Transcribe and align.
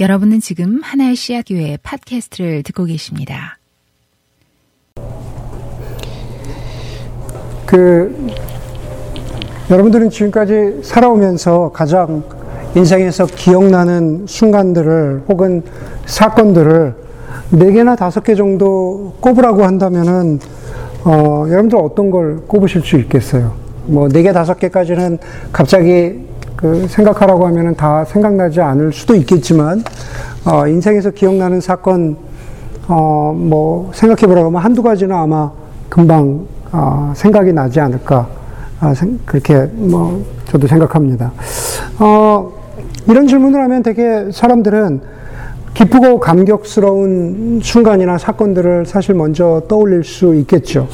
여러분은 0.00 0.40
지금 0.40 0.80
하나의 0.82 1.16
씨앗 1.16 1.46
교회 1.48 1.78
팟캐스트를 1.82 2.62
듣고 2.64 2.84
계십니다. 2.84 3.58
그 7.64 8.14
여러분들은 9.70 10.10
지금까지 10.10 10.80
살아오면서 10.82 11.72
가장 11.72 12.22
인생에서 12.76 13.26
기억나는 13.26 14.26
순간들을 14.28 15.24
혹은 15.28 15.62
사건들을 16.04 16.94
네 17.52 17.72
개나 17.72 17.96
다섯 17.96 18.22
개 18.22 18.34
정도 18.34 19.14
꼽으라고 19.20 19.64
한다면은 19.64 20.38
어, 21.04 21.46
여러분들 21.48 21.78
어떤 21.78 22.10
걸 22.10 22.42
꼽으실 22.46 22.82
수 22.82 22.96
있겠어요? 22.98 23.54
뭐 23.86 24.08
네 24.08 24.22
개 24.22 24.32
다섯 24.32 24.58
개까지는 24.58 25.18
갑자기 25.52 26.25
그 26.56 26.86
생각하라고 26.88 27.46
하면은 27.46 27.74
다 27.74 28.04
생각나지 28.04 28.60
않을 28.60 28.92
수도 28.92 29.14
있겠지만 29.14 29.84
어, 30.44 30.66
인생에서 30.66 31.10
기억나는 31.10 31.60
사건 31.60 32.16
어, 32.88 33.34
뭐 33.36 33.90
생각해 33.94 34.26
보라고 34.26 34.46
하면 34.46 34.62
한두 34.62 34.82
가지는 34.82 35.14
아마 35.14 35.50
금방 35.88 36.46
어, 36.72 37.12
생각이 37.14 37.52
나지 37.52 37.78
않을까 37.80 38.26
아, 38.80 38.94
생, 38.94 39.18
그렇게 39.24 39.68
뭐 39.72 40.24
저도 40.46 40.66
생각합니다. 40.66 41.32
어, 41.98 42.52
이런 43.08 43.26
질문을 43.26 43.60
하면 43.62 43.82
되게 43.82 44.30
사람들은 44.32 45.00
기쁘고 45.74 46.20
감격스러운 46.20 47.60
순간이나 47.62 48.16
사건들을 48.16 48.86
사실 48.86 49.14
먼저 49.14 49.62
떠올릴 49.68 50.04
수 50.04 50.34
있겠죠. 50.36 50.88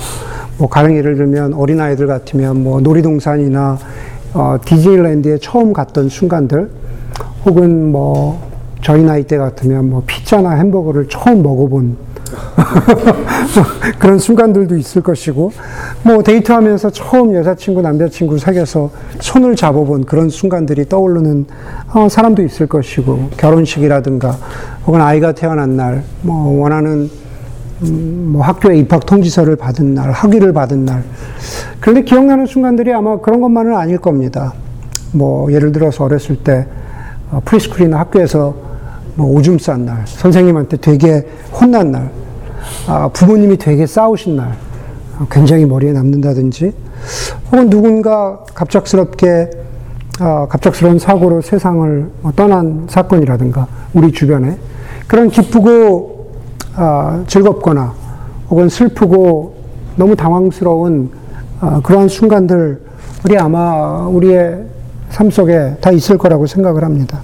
뭐 0.59 0.69
가령 0.69 0.97
예를 0.97 1.17
들면 1.17 1.55
어린아이들 1.55 2.07
같으면 2.07 2.63
뭐 2.63 2.81
놀이동산이나 2.81 3.79
어, 4.35 4.57
디즈니랜드에 4.65 5.39
처음 5.39 5.73
갔던 5.73 6.09
순간들, 6.09 6.71
혹은 7.45 7.93
뭐 7.93 8.41
저희 8.83 9.03
나이 9.03 9.25
때 9.25 9.37
같으면 9.37 9.91
뭐 9.91 10.03
피자나 10.07 10.53
햄버거를 10.53 11.09
처음 11.09 11.43
먹어본 11.43 11.97
그런 13.99 14.19
순간들도 14.19 14.77
있을 14.77 15.03
것이고, 15.03 15.53
뭐 16.03 16.23
데이트하면서 16.23 16.91
처음 16.91 17.35
여자친구, 17.35 17.83
남자친구 17.83 18.39
사귀어서 18.39 18.91
손을 19.21 19.55
잡아본 19.55 20.07
그런 20.07 20.31
순간들이 20.31 20.89
떠오르는 20.89 21.47
어, 21.93 22.09
사람도 22.09 22.43
있을 22.43 22.67
것이고, 22.67 23.31
결혼식이라든가, 23.37 24.39
혹은 24.87 25.03
아이가 25.03 25.33
태어난 25.33 25.77
날, 25.77 26.05
뭐 26.23 26.59
원하는 26.59 27.11
음, 27.83 28.31
뭐 28.33 28.43
학교에 28.43 28.77
입학 28.79 29.07
통지서를 29.07 29.57
받은 29.57 29.95
날, 29.95 30.11
학위를 30.11 30.53
받은 30.53 30.85
날. 30.85 31.03
그런데 31.81 32.03
기억나는 32.03 32.47
순간들이 32.47 32.93
아마 32.93 33.19
그런 33.19 33.41
것만은 33.41 33.77
아닐 33.77 33.99
겁니다. 33.99 34.55
뭐 35.13 35.53
예를 35.53 35.73
들어서 35.73 36.05
어렸을 36.05 36.37
때 36.37 36.67
어, 37.31 37.41
preschool이나 37.45 37.99
학교에서 37.99 38.55
뭐 39.15 39.31
오줌 39.37 39.59
싼 39.59 39.85
날, 39.85 40.03
선생님한테 40.07 40.79
되게 40.79 41.27
혼난 41.53 41.91
날, 41.91 42.11
아, 42.87 43.09
부모님이 43.09 43.59
되게 43.59 43.87
싸우신 43.87 44.37
날, 44.37 44.55
어, 45.19 45.27
굉장히 45.31 45.67
머리에 45.67 45.93
남는다든지, 45.93 46.73
혹은 47.51 47.69
누군가 47.69 48.45
갑작스럽게 48.55 49.51
어, 50.21 50.47
갑작스러운 50.49 50.99
사고로 50.99 51.41
세상을 51.41 52.11
뭐 52.21 52.33
떠난 52.33 52.87
사건이라든가 52.89 53.67
우리 53.95 54.13
주변에 54.13 54.57
그런 55.07 55.31
기쁘고 55.31 56.22
어, 56.77 57.25
즐겁거나 57.27 57.93
혹은 58.51 58.69
슬프고 58.69 59.55
너무 59.97 60.17
당황스러운 60.17 61.11
어, 61.61 61.81
그러한 61.83 62.09
순간들이 62.09 62.79
아마 63.39 64.07
우리의 64.09 64.65
삶 65.11 65.31
속에 65.31 65.77
다 65.81 65.91
있을 65.91 66.17
거라고 66.19 66.47
생각을 66.47 66.83
합니다. 66.83 67.21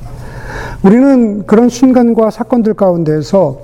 우리는 0.82 1.46
그런 1.46 1.68
순간과 1.68 2.30
사건들 2.30 2.74
가운데서 2.74 3.58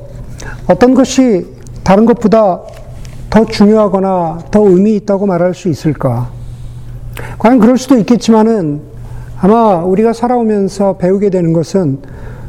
어떤 0.67 0.95
것이 0.95 1.47
다른 1.83 2.07
것보다 2.07 2.61
더 3.31 3.45
중요하거나 3.45 4.39
더 4.51 4.61
의미 4.69 4.97
있다고 4.97 5.27
말할 5.27 5.55
수 5.55 5.69
있을까? 5.69 6.31
과연 7.39 7.59
그럴 7.59 7.77
수도 7.77 7.97
있겠지만은 7.99 8.81
아마 9.41 9.85
우리가 9.85 10.13
살아오면서 10.13 10.97
배우게 10.97 11.31
되는 11.31 11.53
것은 11.53 11.99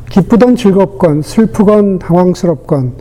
기쁘던 0.10 0.56
즐겁건 0.56 1.22
슬프건 1.22 2.00
당황스럽건 2.00 2.94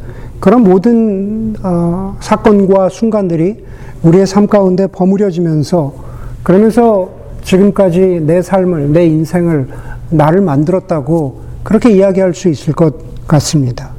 그런 0.44 0.62
모든 0.62 1.56
어, 1.62 2.19
사건과 2.21 2.91
순간들이 2.91 3.65
우리의 4.03 4.27
삶 4.27 4.47
가운데 4.47 4.87
버무려지면서 4.87 5.94
그러면서 6.43 7.09
지금까지 7.43 8.21
내 8.27 8.43
삶을 8.43 8.93
내 8.93 9.06
인생을 9.06 9.69
나를 10.10 10.43
만들었다고 10.43 11.41
그렇게 11.62 11.93
이야기할 11.93 12.34
수 12.34 12.50
있을 12.50 12.75
것 12.75 12.94
같습니다. 13.27 13.93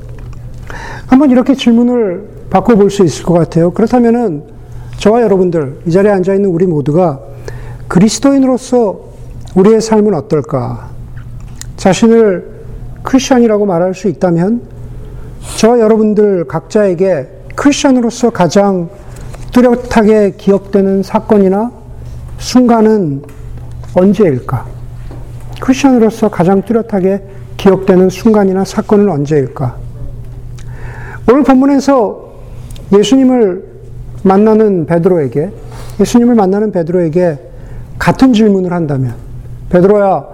한번 1.07 1.31
이렇게 1.31 1.55
질문을 1.55 2.27
바꿔볼 2.51 2.91
수 2.91 3.03
있을 3.03 3.25
것 3.25 3.33
같아요. 3.33 3.71
그렇다면은 3.71 4.43
저와 4.97 5.23
여러분들 5.23 5.79
이 5.87 5.91
자리에 5.91 6.11
앉아 6.11 6.35
있는 6.35 6.51
우리 6.51 6.67
모두가 6.67 7.21
그리스도인으로서 7.87 8.99
우리의 9.55 9.81
삶은 9.81 10.13
어떨까? 10.13 10.91
자신을 11.77 12.51
크리스천이라고 13.01 13.65
말할 13.65 13.95
수 13.95 14.07
있다면 14.09 14.74
저와 15.57 15.79
여러분들 15.79 16.45
각자에게 16.45 17.27
크리스천으로서 17.55 18.29
가장 18.29 18.89
뚜렷하게 19.53 20.33
기억되는 20.37 21.01
사건이나 21.01 21.71
순간은 22.39 23.23
언제일까? 23.93 24.65
크리스천으로서 25.61 26.29
가장 26.29 26.61
뚜렷하게 26.61 27.23
기억되는 27.55 28.09
순간이나 28.09 28.65
사건은 28.65 29.09
언제일까? 29.09 29.77
오늘 31.31 31.43
본문에서 31.43 32.33
예수님을 32.91 33.65
만나는 34.23 34.85
베드로에게 34.85 35.51
예수님을 36.01 36.35
만나는 36.35 36.71
베드로에게 36.71 37.39
같은 37.97 38.33
질문을 38.33 38.73
한다면 38.73 39.15
베드로야 39.69 40.25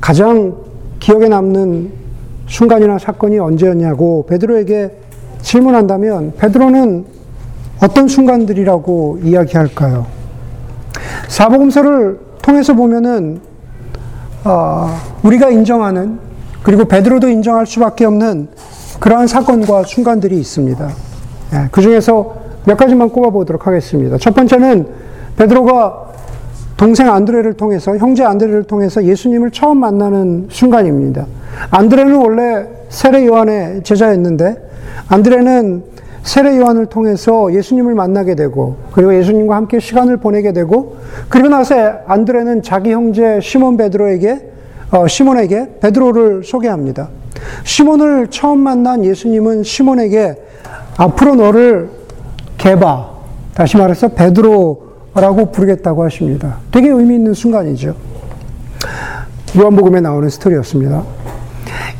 가장 0.00 0.56
기억에 1.00 1.28
남는 1.28 1.99
순간이나 2.50 2.98
사건이 2.98 3.38
언제였냐고 3.38 4.26
베드로에게 4.28 4.90
질문한다면 5.40 6.34
베드로는 6.36 7.04
어떤 7.82 8.08
순간들이라고 8.08 9.20
이야기할까요? 9.22 10.06
사복음서를 11.28 12.18
통해서 12.42 12.74
보면은 12.74 13.40
어, 14.44 14.90
우리가 15.22 15.50
인정하는 15.50 16.18
그리고 16.62 16.84
베드로도 16.84 17.28
인정할 17.28 17.66
수밖에 17.66 18.04
없는 18.04 18.48
그러한 18.98 19.28
사건과 19.28 19.84
순간들이 19.84 20.38
있습니다. 20.38 20.88
예, 21.54 21.68
그 21.70 21.80
중에서 21.80 22.34
몇 22.66 22.76
가지만 22.76 23.08
꼽아보도록 23.10 23.66
하겠습니다. 23.66 24.18
첫 24.18 24.34
번째는 24.34 24.88
베드로가 25.36 26.09
동생 26.80 27.12
안드레를 27.12 27.52
통해서 27.52 27.94
형제 27.98 28.24
안드레를 28.24 28.62
통해서 28.62 29.04
예수님을 29.04 29.50
처음 29.50 29.80
만나는 29.80 30.46
순간입니다. 30.48 31.26
안드레는 31.70 32.14
원래 32.14 32.66
세례 32.88 33.26
요한의 33.26 33.82
제자였는데 33.82 34.56
안드레는 35.08 35.82
세례 36.22 36.56
요한을 36.56 36.86
통해서 36.86 37.52
예수님을 37.52 37.94
만나게 37.94 38.34
되고 38.34 38.76
그리고 38.92 39.14
예수님과 39.14 39.56
함께 39.56 39.78
시간을 39.78 40.16
보내게 40.16 40.54
되고 40.54 40.96
그리고 41.28 41.50
나서 41.50 41.74
안드레는 42.06 42.62
자기 42.62 42.92
형제 42.92 43.40
시몬 43.42 43.76
베드로에게 43.76 44.50
어, 44.92 45.06
시몬에게 45.06 45.80
베드로를 45.80 46.44
소개합니다. 46.44 47.10
시몬을 47.62 48.28
처음 48.28 48.58
만난 48.58 49.04
예수님은 49.04 49.64
시몬에게 49.64 50.34
앞으로 50.96 51.34
너를 51.34 51.90
개바 52.56 53.10
다시 53.52 53.76
말해서 53.76 54.08
베드로 54.08 54.89
라고 55.14 55.50
부르겠다고 55.50 56.04
하십니다. 56.04 56.58
되게 56.70 56.88
의미 56.88 57.16
있는 57.16 57.34
순간이죠. 57.34 57.94
요한복음에 59.58 60.00
나오는 60.00 60.28
스토리였습니다. 60.28 61.02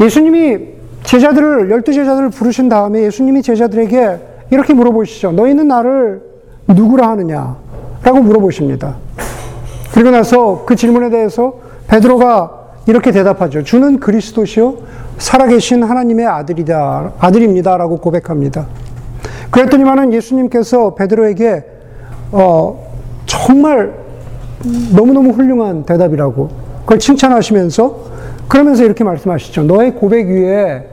예수님이 0.00 0.68
제자들을, 1.02 1.70
열두 1.70 1.92
제자들을 1.92 2.30
부르신 2.30 2.68
다음에 2.68 3.02
예수님이 3.02 3.42
제자들에게 3.42 4.18
이렇게 4.50 4.72
물어보시죠. 4.74 5.32
너희는 5.32 5.66
나를 5.68 6.22
누구라 6.68 7.08
하느냐? 7.10 7.56
라고 8.02 8.20
물어보십니다. 8.20 8.96
그리고 9.92 10.10
나서 10.10 10.64
그 10.64 10.76
질문에 10.76 11.10
대해서 11.10 11.54
베드로가 11.88 12.58
이렇게 12.86 13.10
대답하죠. 13.10 13.62
주는 13.64 13.98
그리스도시요 14.00 14.78
살아계신 15.18 15.82
하나님의 15.82 16.26
아들이다 16.26 17.14
아들입니다. 17.18 17.76
라고 17.76 17.98
고백합니다. 17.98 18.66
그랬더니만은 19.50 20.12
예수님께서 20.12 20.94
베드로에게 20.94 21.64
어, 22.32 22.89
정말 23.46 23.92
너무너무 24.94 25.30
훌륭한 25.30 25.84
대답이라고 25.84 26.50
그걸 26.82 26.98
칭찬하시면서 26.98 28.10
그러면서 28.48 28.84
이렇게 28.84 29.04
말씀하시죠. 29.04 29.64
너의 29.64 29.94
고백 29.94 30.28
위에 30.28 30.86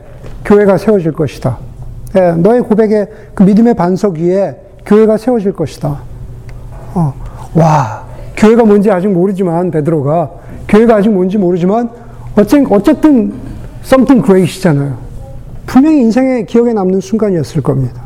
교회가 0.46 0.78
세워질 0.78 1.12
것이다. 1.14 1.58
예, 2.16 2.32
너의 2.32 2.62
고백의 2.62 3.08
그 3.34 3.44
믿음의 3.44 3.74
반석 3.74 4.18
위에 4.18 4.56
교회가 4.86 5.18
세워질 5.18 5.54
것이다. 5.54 6.00
어, 6.94 7.14
와, 7.56 8.06
교회가 8.38 8.64
뭔지 8.64 8.90
아직 8.90 9.10
모르지만 9.10 9.72
베드로가 9.72 10.32
교회가 10.68 10.96
아직 10.96 11.10
뭔지 11.10 11.38
모르지만 11.38 11.90
어쨌든 12.36 13.34
something 13.84 14.26
great이잖아요. 14.26 14.96
분명히 15.66 16.00
인생의 16.02 16.46
기억에 16.46 16.74
남는 16.74 17.02
순간이었을 17.02 17.62
겁니다. 17.62 18.04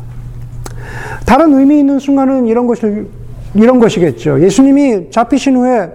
다른 1.24 1.54
의미 1.54 1.78
있는 1.78 1.98
순간은 1.98 2.46
이런 2.46 2.66
것을 2.66 3.06
이런 3.54 3.80
것이겠죠. 3.80 4.42
예수님이 4.42 5.10
잡히신 5.10 5.56
후에 5.56 5.90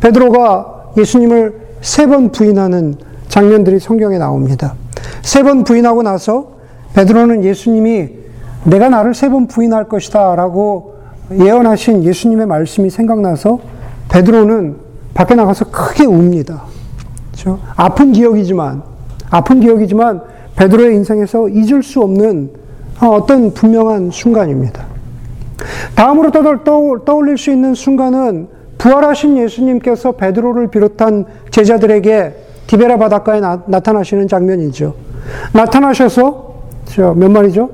베드로가 0.00 0.92
예수님을 0.96 1.70
세 1.80 2.06
번 2.06 2.30
부인하는 2.30 2.94
장면들이 3.28 3.80
성경에 3.80 4.18
나옵니다. 4.18 4.74
세 5.22 5.42
번 5.42 5.64
부인하고 5.64 6.02
나서 6.02 6.52
베드로는 6.94 7.44
예수님이 7.44 8.08
내가 8.64 8.88
나를 8.88 9.14
세 9.14 9.28
번 9.28 9.46
부인할 9.46 9.88
것이다 9.88 10.34
라고 10.36 10.94
예언하신 11.32 12.04
예수님의 12.04 12.46
말씀이 12.46 12.90
생각나서 12.90 13.58
베드로는 14.10 14.76
밖에 15.14 15.34
나가서 15.34 15.70
크게 15.70 16.04
웁니다. 16.06 16.64
그렇죠? 17.32 17.58
아픈 17.76 18.12
기억이지만 18.12 18.82
아픈 19.30 19.60
기억이지만 19.60 20.22
베드로의 20.56 20.94
인생에서 20.96 21.48
잊을 21.48 21.82
수 21.82 22.00
없는 22.02 22.50
어떤 23.00 23.54
분명한 23.54 24.10
순간입니다. 24.10 24.84
다음으로 25.94 26.30
떠올릴 27.04 27.36
수 27.38 27.50
있는 27.50 27.74
순간은 27.74 28.48
부활하신 28.78 29.36
예수님께서 29.38 30.12
베드로를 30.12 30.68
비롯한 30.68 31.26
제자들에게 31.50 32.34
디베라 32.66 32.96
바닷가에 32.98 33.40
나, 33.40 33.58
타나시는 33.80 34.28
장면이죠. 34.28 34.94
나타나셔서 35.52 36.54
몇 37.16 37.30
마리죠? 37.30 37.68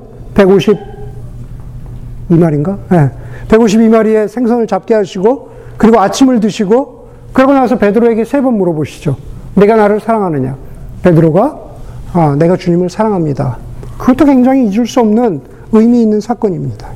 152마리인가? 2.29 2.77
네. 2.89 3.09
152마리의 3.47 4.27
생선을 4.27 4.67
잡게 4.67 4.93
하시고 4.95 5.49
그리고 5.77 5.99
아침을 5.99 6.39
드시고 6.39 7.07
그러고 7.33 7.53
나서 7.53 7.77
베드로에게 7.77 8.25
세 8.25 8.41
번 8.41 8.55
물어보시죠. 8.57 9.15
내가 9.55 9.75
나를 9.75 9.99
사랑하느냐? 9.99 10.55
베드로가 11.03 11.59
아, 12.13 12.35
내가 12.37 12.57
주님을 12.57 12.89
사랑합니다. 12.89 13.57
그것도 13.97 14.25
굉장히 14.25 14.67
잊을 14.67 14.85
수 14.87 14.99
없는 14.99 15.41
의미 15.71 16.01
있는 16.01 16.19
사건입니다. 16.19 16.87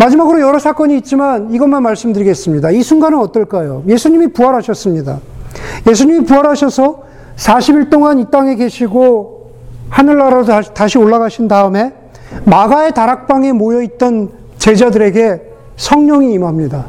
마지막으로 0.00 0.40
여러 0.40 0.58
사건이 0.58 0.96
있지만 0.98 1.52
이것만 1.52 1.82
말씀드리겠습니다. 1.82 2.70
이 2.70 2.82
순간은 2.82 3.18
어떨까요? 3.18 3.82
예수님이 3.86 4.28
부활하셨습니다. 4.32 5.20
예수님이 5.86 6.24
부활하셔서 6.24 7.02
40일 7.36 7.90
동안 7.90 8.18
이 8.18 8.30
땅에 8.30 8.54
계시고 8.54 9.50
하늘나라로 9.90 10.44
다시 10.72 10.96
올라가신 10.96 11.48
다음에 11.48 11.92
마가의 12.46 12.94
다락방에 12.94 13.52
모여 13.52 13.82
있던 13.82 14.30
제자들에게 14.56 15.42
성령이 15.76 16.32
임합니다. 16.32 16.86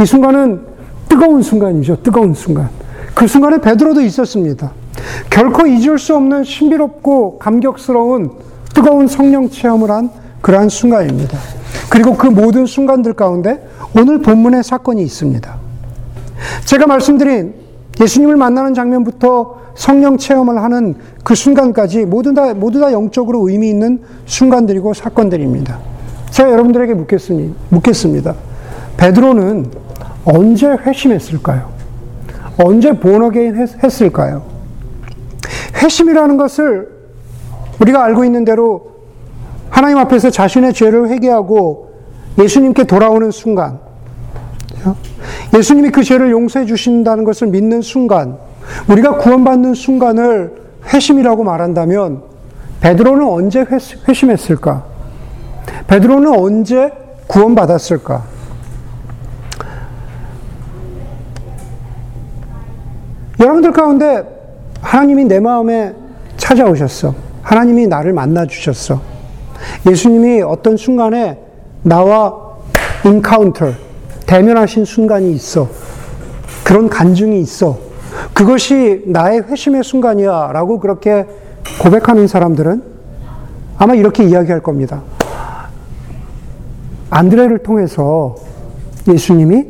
이 0.00 0.06
순간은 0.06 0.66
뜨거운 1.08 1.42
순간이죠. 1.42 2.02
뜨거운 2.02 2.34
순간. 2.34 2.70
그 3.14 3.28
순간에 3.28 3.58
베드로도 3.58 4.00
있었습니다. 4.00 4.72
결코 5.30 5.66
잊을 5.66 5.98
수 5.98 6.16
없는 6.16 6.42
신비롭고 6.42 7.38
감격스러운 7.38 8.32
뜨거운 8.74 9.06
성령 9.06 9.48
체험을 9.48 9.90
한 9.90 10.10
그러한 10.40 10.68
순간입니다. 10.68 11.38
그리고 11.88 12.16
그 12.16 12.26
모든 12.26 12.66
순간들 12.66 13.14
가운데 13.14 13.66
오늘 13.96 14.20
본문의 14.20 14.62
사건이 14.62 15.02
있습니다. 15.02 15.56
제가 16.64 16.86
말씀드린 16.86 17.54
예수님을 18.00 18.36
만나는 18.36 18.74
장면부터 18.74 19.58
성령 19.74 20.18
체험을 20.18 20.62
하는 20.62 20.96
그 21.22 21.34
순간까지 21.34 22.04
모두 22.04 22.34
다, 22.34 22.52
모두 22.52 22.80
다 22.80 22.92
영적으로 22.92 23.48
의미 23.48 23.70
있는 23.70 24.02
순간들이고 24.26 24.92
사건들입니다. 24.94 25.78
제가 26.30 26.50
여러분들에게 26.52 26.94
묻겠습니다. 26.94 27.54
묻겠습니다. 27.70 28.34
베드로는 28.96 29.70
언제 30.24 30.66
회심했을까요? 30.66 31.68
언제 32.58 32.92
본어게인 32.92 33.68
했을까요? 33.82 34.42
회심이라는 35.80 36.36
것을 36.36 36.88
우리가 37.80 38.04
알고 38.04 38.24
있는 38.24 38.44
대로 38.44 38.97
하나님 39.78 39.98
앞에서 39.98 40.30
자신의 40.30 40.74
죄를 40.74 41.08
회개하고 41.08 41.92
예수님께 42.36 42.82
돌아오는 42.82 43.30
순간, 43.30 43.78
예수님이 45.56 45.90
그 45.90 46.02
죄를 46.02 46.32
용서해 46.32 46.66
주신다는 46.66 47.22
것을 47.22 47.46
믿는 47.46 47.80
순간, 47.80 48.38
우리가 48.88 49.18
구원받는 49.18 49.74
순간을 49.74 50.52
회심이라고 50.92 51.44
말한다면 51.44 52.22
베드로는 52.80 53.24
언제 53.24 53.64
회심했을까? 54.08 54.82
베드로는 55.86 56.36
언제 56.36 56.90
구원받았을까? 57.28 58.24
여러분들 63.38 63.70
가운데 63.70 64.24
하나님이 64.80 65.26
내 65.26 65.38
마음에 65.38 65.94
찾아오셨어. 66.36 67.14
하나님이 67.42 67.86
나를 67.86 68.12
만나 68.12 68.44
주셨어. 68.44 69.17
예수님이 69.88 70.42
어떤 70.42 70.76
순간에 70.76 71.38
나와 71.82 72.34
인카운터, 73.04 73.72
대면하신 74.26 74.84
순간이 74.84 75.32
있어. 75.32 75.68
그런 76.64 76.88
간증이 76.88 77.40
있어. 77.40 77.78
그것이 78.34 79.04
나의 79.06 79.42
회심의 79.42 79.84
순간이야. 79.84 80.50
라고 80.52 80.78
그렇게 80.80 81.26
고백하는 81.82 82.26
사람들은 82.26 82.82
아마 83.78 83.94
이렇게 83.94 84.24
이야기할 84.24 84.60
겁니다. 84.60 85.02
안드레를 87.10 87.58
통해서 87.58 88.36
예수님이 89.08 89.66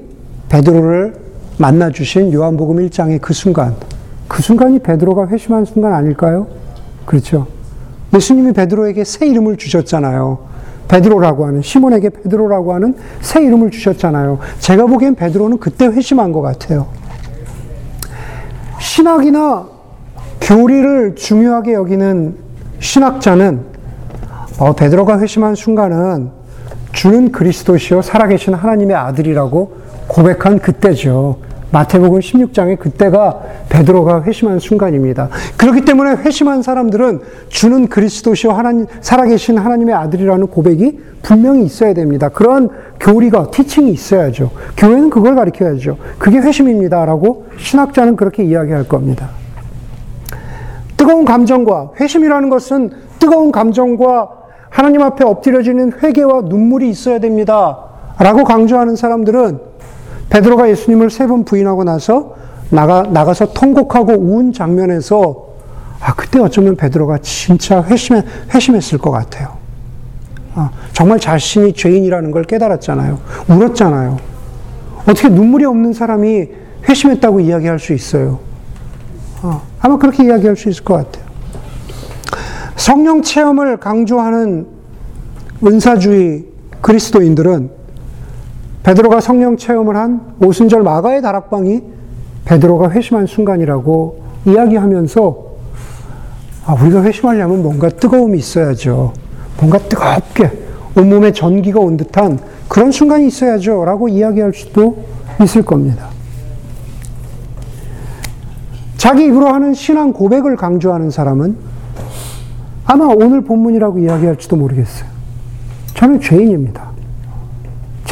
베드로를 0.48 1.14
만나 1.58 1.90
주신 1.90 2.32
요한복음 2.32 2.76
1장의 2.88 3.20
그 3.20 3.32
순간, 3.32 3.76
그 4.26 4.42
순간이 4.42 4.78
베드로가 4.80 5.28
회심한 5.28 5.64
순간 5.64 5.92
아닐까요? 5.92 6.46
그렇죠. 7.04 7.46
예수님이 8.14 8.52
베드로에게 8.52 9.04
새 9.04 9.26
이름을 9.26 9.56
주셨잖아요. 9.56 10.38
베드로라고 10.88 11.46
하는 11.46 11.62
시몬에게 11.62 12.08
베드로라고 12.10 12.72
하는 12.74 12.94
새 13.20 13.42
이름을 13.44 13.70
주셨잖아요. 13.70 14.38
제가 14.58 14.86
보기엔 14.86 15.14
베드로는 15.14 15.58
그때 15.58 15.86
회심한 15.86 16.32
것 16.32 16.40
같아요. 16.40 16.86
신학이나 18.80 19.66
교리를 20.40 21.14
중요하게 21.14 21.74
여기는 21.74 22.36
신학자는 22.80 23.60
어, 24.58 24.72
베드로가 24.72 25.20
회심한 25.20 25.54
순간은 25.54 26.30
주는 26.92 27.30
그리스도시요 27.30 28.02
살아계신 28.02 28.54
하나님의 28.54 28.96
아들이라고 28.96 29.76
고백한 30.08 30.58
그때죠. 30.58 31.38
마태복음 31.70 32.20
16장에 32.20 32.78
그때가 32.78 33.40
베드로가 33.68 34.22
회심한 34.22 34.58
순간입니다. 34.58 35.28
그렇기 35.58 35.82
때문에 35.82 36.16
회심한 36.16 36.62
사람들은 36.62 37.20
주는 37.48 37.88
그리스도시요 37.88 38.52
하나님 38.52 38.86
살아계신 39.00 39.58
하나님의 39.58 39.94
아들이라는 39.94 40.46
고백이 40.46 40.98
분명히 41.22 41.64
있어야 41.64 41.92
됩니다. 41.92 42.30
그러한 42.30 42.70
교리가 43.00 43.50
티칭이 43.50 43.90
있어야죠. 43.90 44.50
교회는 44.76 45.10
그걸 45.10 45.34
가르쳐야죠. 45.34 45.98
그게 46.18 46.38
회심입니다라고 46.38 47.46
신학자는 47.58 48.16
그렇게 48.16 48.44
이야기할 48.44 48.88
겁니다. 48.88 49.28
뜨거운 50.96 51.24
감정과 51.24 51.92
회심이라는 52.00 52.48
것은 52.48 52.90
뜨거운 53.18 53.52
감정과 53.52 54.30
하나님 54.70 55.02
앞에 55.02 55.24
엎드려지는 55.24 55.92
회개와 56.02 56.42
눈물이 56.42 56.88
있어야 56.88 57.18
됩니다. 57.18 57.78
라고 58.18 58.44
강조하는 58.44 58.96
사람들은 58.96 59.58
베드로가 60.30 60.68
예수님을 60.70 61.10
세 61.10 61.26
번 61.26 61.44
부인하고 61.44 61.84
나서 61.84 62.36
나가, 62.70 63.02
나가서 63.02 63.52
통곡하고 63.52 64.12
운 64.12 64.52
장면에서 64.52 65.46
아, 66.00 66.14
그때 66.14 66.38
어쩌면 66.38 66.76
베드로가 66.76 67.18
진짜 67.22 67.82
회심해, 67.82 68.22
회심했을 68.54 68.98
것 68.98 69.10
같아요. 69.10 69.56
아, 70.54 70.70
정말 70.92 71.18
자신이 71.18 71.72
죄인이라는 71.72 72.30
걸 72.30 72.44
깨달았잖아요. 72.44 73.18
울었잖아요. 73.48 74.18
어떻게 75.08 75.28
눈물이 75.28 75.64
없는 75.64 75.92
사람이 75.94 76.48
회심했다고 76.88 77.40
이야기할 77.40 77.78
수 77.78 77.92
있어요? 77.94 78.38
아, 79.42 79.60
아마 79.80 79.96
그렇게 79.98 80.24
이야기할 80.24 80.56
수 80.56 80.68
있을 80.68 80.84
것 80.84 80.94
같아요. 80.94 81.24
성령 82.76 83.22
체험을 83.22 83.78
강조하는 83.78 84.66
은사주의 85.66 86.44
그리스도인들은 86.80 87.70
베드로가 88.82 89.20
성령 89.20 89.56
체험을 89.56 89.96
한 89.96 90.20
오순절 90.42 90.82
마가의 90.82 91.22
다락방이 91.22 91.82
베드로가 92.44 92.90
회심한 92.90 93.26
순간이라고 93.26 94.22
이야기하면서 94.46 95.48
아, 96.66 96.74
우리가 96.74 97.02
회심하려면 97.02 97.62
뭔가 97.62 97.88
뜨거움이 97.88 98.38
있어야죠. 98.38 99.12
뭔가 99.58 99.78
뜨겁게 99.78 100.50
온몸에 100.96 101.32
전기가 101.32 101.80
온 101.80 101.96
듯한 101.96 102.38
그런 102.68 102.92
순간이 102.92 103.26
있어야죠. 103.26 103.84
라고 103.84 104.08
이야기할 104.08 104.52
수도 104.54 105.04
있을 105.42 105.62
겁니다. 105.62 106.08
자기 108.96 109.26
입으로 109.26 109.48
하는 109.48 109.74
신앙 109.74 110.12
고백을 110.12 110.56
강조하는 110.56 111.10
사람은 111.10 111.56
아마 112.84 113.04
오늘 113.06 113.42
본문이라고 113.42 114.00
이야기할지도 114.00 114.56
모르겠어요. 114.56 115.08
저는 115.94 116.20
죄인입니다. 116.20 116.97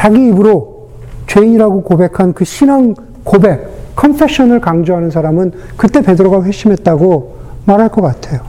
자기 0.07 0.29
입으로 0.29 0.89
죄인이라고 1.27 1.83
고백한 1.83 2.33
그 2.33 2.45
신앙 2.45 2.95
고백, 3.25 3.97
컨페션을 3.97 4.61
강조하는 4.61 5.11
사람은 5.11 5.51
그때 5.77 6.01
베드로가 6.01 6.45
회심했다고 6.45 7.37
말할 7.65 7.89
것 7.89 8.03
같아요. 8.03 8.41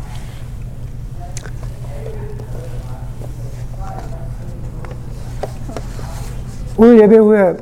오늘 6.77 7.01
예배 7.01 7.17
후에 7.17 7.57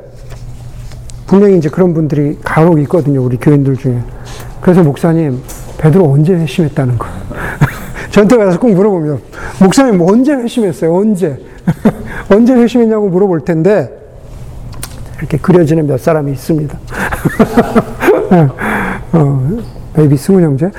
분명히 1.25 1.57
이제 1.57 1.69
그런 1.69 1.93
분들이 1.93 2.37
간혹 2.43 2.81
있거든요. 2.81 3.23
우리 3.23 3.37
교인들 3.37 3.77
중에. 3.77 4.01
그래서 4.59 4.83
목사님, 4.83 5.41
베드로 5.77 6.11
언제 6.11 6.33
회심했다는 6.33 6.97
거. 6.97 7.07
저한테 8.11 8.35
가서 8.35 8.59
꼭 8.59 8.71
물어보면, 8.73 9.21
목사님 9.61 10.01
언제 10.01 10.33
회심했어요? 10.33 10.93
언제? 10.93 11.39
언제 12.29 12.53
회심했냐고 12.53 13.09
물어볼 13.09 13.41
텐데, 13.41 13.91
이렇게 15.19 15.37
그려지는 15.37 15.87
몇 15.87 15.99
사람이 15.99 16.31
있습니다. 16.31 16.77
어, 19.13 19.49
베이비 19.93 20.17
승훈 20.17 20.43
형제? 20.43 20.71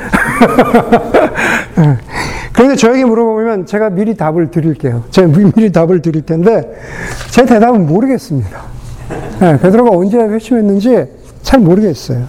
그런데 2.52 2.76
저에게 2.76 3.04
물어보면 3.04 3.66
제가 3.66 3.90
미리 3.90 4.16
답을 4.16 4.50
드릴게요. 4.50 5.04
제가 5.10 5.28
미리 5.28 5.72
답을 5.72 6.02
드릴 6.02 6.22
텐데, 6.22 6.72
제 7.30 7.44
대답은 7.44 7.86
모르겠습니다. 7.86 8.62
네, 9.40 9.60
베드로가 9.60 9.90
언제 9.90 10.18
회심했는지 10.18 11.06
잘 11.42 11.60
모르겠어요. 11.60 12.24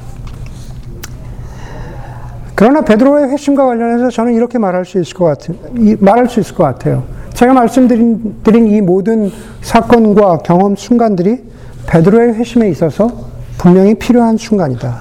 그러나 2.55 2.81
베드로의 2.81 3.29
회심과 3.29 3.65
관련해서 3.65 4.09
저는 4.09 4.33
이렇게 4.33 4.57
말할 4.57 4.83
수 4.83 4.99
있을 4.99 5.15
것 5.15 5.25
같은, 5.25 5.57
말할 5.99 6.27
수 6.27 6.39
있을 6.39 6.55
것 6.55 6.63
같아요. 6.63 7.03
제가 7.37 7.53
말씀드린 7.53 8.37
드린 8.43 8.65
이 8.65 8.81
모든 8.81 9.31
사건과 9.61 10.39
경험 10.39 10.75
순간들이 10.75 11.43
베드로의 11.85 12.33
회심에 12.33 12.67
있어서 12.71 13.11
분명히 13.59 13.93
필요한 13.93 14.37
순간이다. 14.37 14.97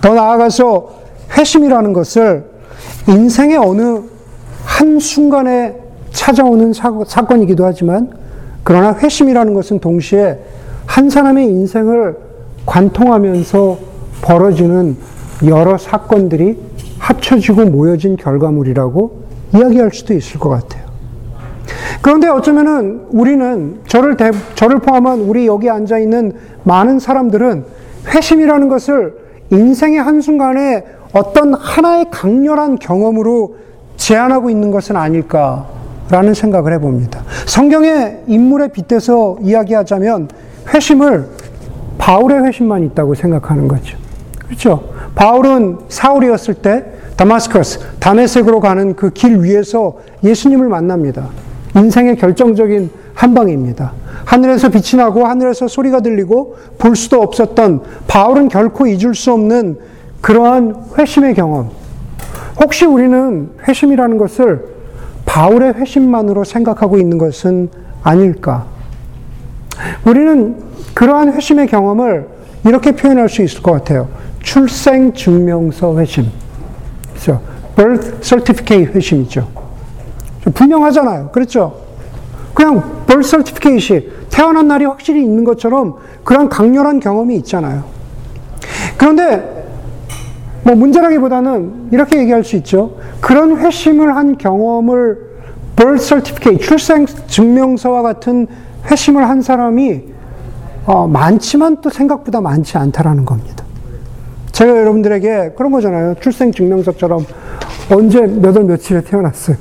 더 0.00 0.14
나아가서 0.14 0.94
회심이라는 1.36 1.92
것을 1.92 2.44
인생의 3.08 3.56
어느 3.56 4.02
한 4.64 5.00
순간에 5.00 5.74
찾아오는 6.12 6.72
사건이기도 6.72 7.64
하지만 7.64 8.12
그러나 8.62 8.94
회심이라는 8.96 9.52
것은 9.54 9.80
동시에 9.80 10.38
한 10.86 11.10
사람의 11.10 11.44
인생을 11.44 12.16
관통하면서 12.66 13.78
벌어지는 14.22 14.96
여러 15.44 15.76
사건들이 15.76 16.56
합쳐지고 17.00 17.64
모여진 17.64 18.14
결과물이라고 18.14 19.24
이야기할 19.56 19.90
수도 19.92 20.14
있을 20.14 20.38
것 20.38 20.50
같아요. 20.50 20.83
그런데 22.02 22.28
어쩌면은 22.28 23.06
우리는 23.10 23.80
저를 23.86 24.16
대, 24.16 24.30
저를 24.54 24.78
포함한 24.80 25.20
우리 25.20 25.46
여기 25.46 25.70
앉아 25.70 25.98
있는 25.98 26.32
많은 26.64 26.98
사람들은 26.98 27.64
회심이라는 28.08 28.68
것을 28.68 29.14
인생의 29.50 30.00
한 30.02 30.20
순간에 30.20 30.84
어떤 31.12 31.54
하나의 31.54 32.06
강렬한 32.10 32.78
경험으로 32.78 33.56
제안하고 33.96 34.50
있는 34.50 34.70
것은 34.70 34.96
아닐까라는 34.96 36.34
생각을 36.34 36.72
해봅니다. 36.74 37.22
성경의 37.46 38.24
인물에 38.26 38.68
빗대서 38.68 39.38
이야기하자면 39.42 40.28
회심을 40.74 41.28
바울의 41.98 42.44
회심만 42.44 42.82
있다고 42.84 43.14
생각하는 43.14 43.68
거죠. 43.68 43.96
그렇죠? 44.46 44.92
바울은 45.14 45.78
사울이었을 45.88 46.54
때 46.54 46.84
다마스커스, 47.16 47.78
다메섹으로 48.00 48.60
가는 48.60 48.96
그 48.96 49.10
길 49.10 49.40
위에서 49.42 49.94
예수님을 50.24 50.68
만납니다. 50.68 51.28
인생의 51.76 52.16
결정적인 52.16 52.90
한 53.14 53.34
방입니다. 53.34 53.92
하늘에서 54.24 54.68
빛이 54.68 55.00
나고 55.00 55.26
하늘에서 55.26 55.68
소리가 55.68 56.00
들리고 56.00 56.56
볼 56.78 56.96
수도 56.96 57.20
없었던 57.20 57.82
바울은 58.06 58.48
결코 58.48 58.86
잊을 58.86 59.14
수 59.14 59.32
없는 59.32 59.78
그러한 60.20 60.74
회심의 60.98 61.34
경험. 61.34 61.70
혹시 62.62 62.86
우리는 62.86 63.50
회심이라는 63.66 64.18
것을 64.18 64.66
바울의 65.26 65.74
회심만으로 65.74 66.44
생각하고 66.44 66.98
있는 66.98 67.18
것은 67.18 67.68
아닐까? 68.02 68.66
우리는 70.06 70.56
그러한 70.94 71.32
회심의 71.32 71.66
경험을 71.66 72.28
이렇게 72.64 72.92
표현할 72.92 73.28
수 73.28 73.42
있을 73.42 73.62
것 73.62 73.72
같아요. 73.72 74.08
출생 74.40 75.12
증명서 75.12 75.98
회심. 75.98 76.26
그렇죠? 77.10 77.42
birth 77.76 78.18
certificate 78.22 78.94
회심이죠. 78.94 79.63
분명하잖아요. 80.52 81.30
그렇죠? 81.30 81.80
그냥 82.52 83.04
birth 83.06 83.28
certificate이 83.28 84.10
태어난 84.30 84.68
날이 84.68 84.84
확실히 84.84 85.22
있는 85.22 85.44
것처럼 85.44 85.96
그런 86.22 86.48
강렬한 86.48 87.00
경험이 87.00 87.36
있잖아요. 87.36 87.84
그런데 88.96 89.64
뭐 90.62 90.74
문제라기보다는 90.74 91.88
이렇게 91.92 92.18
얘기할 92.18 92.44
수 92.44 92.56
있죠. 92.56 92.96
그런 93.20 93.58
회심을 93.58 94.16
한 94.16 94.38
경험을 94.38 95.18
birth 95.76 96.04
certificate, 96.04 96.58
출생 96.64 97.06
증명서와 97.06 98.02
같은 98.02 98.46
회심을 98.90 99.28
한 99.28 99.42
사람이 99.42 100.02
어, 100.86 101.06
많지만 101.08 101.78
또 101.80 101.90
생각보다 101.90 102.40
많지 102.40 102.76
않다라는 102.78 103.24
겁니다. 103.24 103.64
제가 104.52 104.76
여러분들에게 104.76 105.54
그런 105.56 105.72
거잖아요. 105.72 106.14
출생 106.20 106.52
증명서처럼 106.52 107.26
언제 107.90 108.20
몇 108.20 108.54
월 108.56 108.64
며칠에 108.64 109.00
태어났어요. 109.02 109.56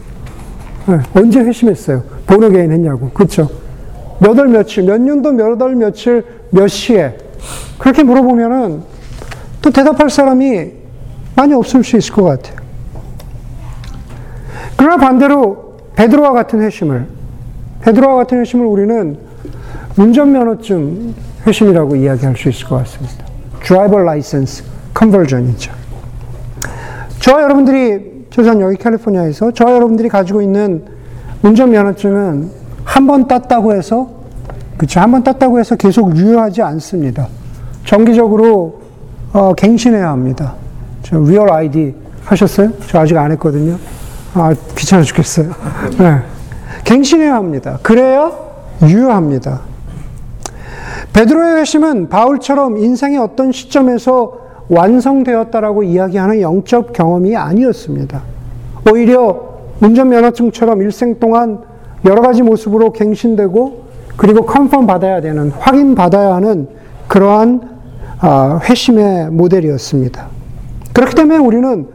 네, 0.85 0.99
언제 1.15 1.39
회심했어요. 1.39 2.03
본어게인 2.27 2.71
했냐고. 2.71 3.09
그렇죠? 3.11 3.49
몇 4.19 4.37
월 4.37 4.47
며칠, 4.49 4.83
몇 4.83 4.99
년도 4.99 5.31
몇 5.33 5.61
월 5.61 5.75
며칠, 5.75 6.25
몇 6.49 6.67
시에 6.67 7.17
그렇게 7.77 8.03
물어보면은 8.03 8.83
또 9.61 9.69
대답할 9.69 10.09
사람이 10.09 10.71
많이 11.35 11.53
없을 11.53 11.83
수 11.83 11.97
있을 11.97 12.13
것 12.13 12.23
같아요. 12.23 12.57
그러나 14.77 14.97
반대로 14.97 15.77
베드로와 15.95 16.33
같은 16.33 16.61
회심을 16.61 17.07
베드로와 17.81 18.15
같은 18.15 18.39
회심을 18.41 18.65
우리는 18.65 19.17
운전면허증 19.97 21.13
회심이라고 21.45 21.95
이야기할 21.95 22.35
수 22.37 22.49
있을 22.49 22.67
것 22.67 22.77
같습니다. 22.77 23.25
Driver 23.63 24.01
License 24.03 24.65
Conversion이죠. 24.97 25.71
저와 27.19 27.43
여러분들이, 27.43 28.12
저는 28.33 28.61
여기 28.61 28.77
캘리포니아에서 28.77 29.51
저와 29.51 29.73
여러분들이 29.73 30.09
가지고 30.09 30.41
있는 30.41 30.83
운전면허증은 31.43 32.49
한 32.83 33.07
번 33.07 33.27
땄다고 33.27 33.73
해서, 33.73 34.09
그쵸, 34.77 34.99
한번 34.99 35.23
땄다고 35.23 35.59
해서 35.59 35.75
계속 35.75 36.15
유효하지 36.17 36.61
않습니다. 36.63 37.27
정기적으로, 37.85 38.81
어, 39.33 39.53
갱신해야 39.53 40.09
합니다. 40.09 40.55
저 41.03 41.17
Real 41.17 41.49
ID 41.49 41.93
하셨어요? 42.25 42.71
저 42.87 42.99
아직 42.99 43.15
안 43.17 43.31
했거든요. 43.33 43.77
아, 44.33 44.53
귀찮아 44.75 45.03
죽겠어요. 45.03 45.51
네. 45.99 46.19
갱신해야 46.85 47.35
합니다. 47.35 47.77
그래야 47.83 48.31
유효합니다. 48.81 49.61
베드로의 51.13 51.57
회심은 51.61 52.09
바울처럼 52.09 52.77
인생의 52.77 53.19
어떤 53.19 53.51
시점에서 53.51 54.33
완성되었다라고 54.69 55.83
이야기하는 55.83 56.41
영적 56.41 56.93
경험이 56.93 57.35
아니었습니다. 57.35 58.21
오히려 58.91 59.53
운전면허증처럼 59.81 60.81
일생 60.81 61.19
동안 61.19 61.59
여러 62.05 62.21
가지 62.21 62.41
모습으로 62.41 62.91
갱신되고 62.93 63.83
그리고 64.17 64.45
컨펌 64.45 64.85
받아야 64.85 65.21
되는 65.21 65.49
확인 65.51 65.95
받아야 65.95 66.35
하는 66.35 66.67
그러한 67.07 67.73
아, 68.19 68.59
회심의 68.63 69.31
모델이었습니다. 69.31 70.27
그렇기 70.93 71.15
때문에 71.15 71.37
우리는 71.37 71.87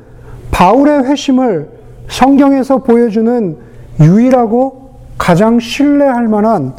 바울의 0.51 1.05
회심을 1.05 1.69
성경에서 2.09 2.79
보여주는 2.79 3.57
유일하고 4.01 4.91
가장 5.17 5.59
신뢰할 5.59 6.29
만한 6.29 6.75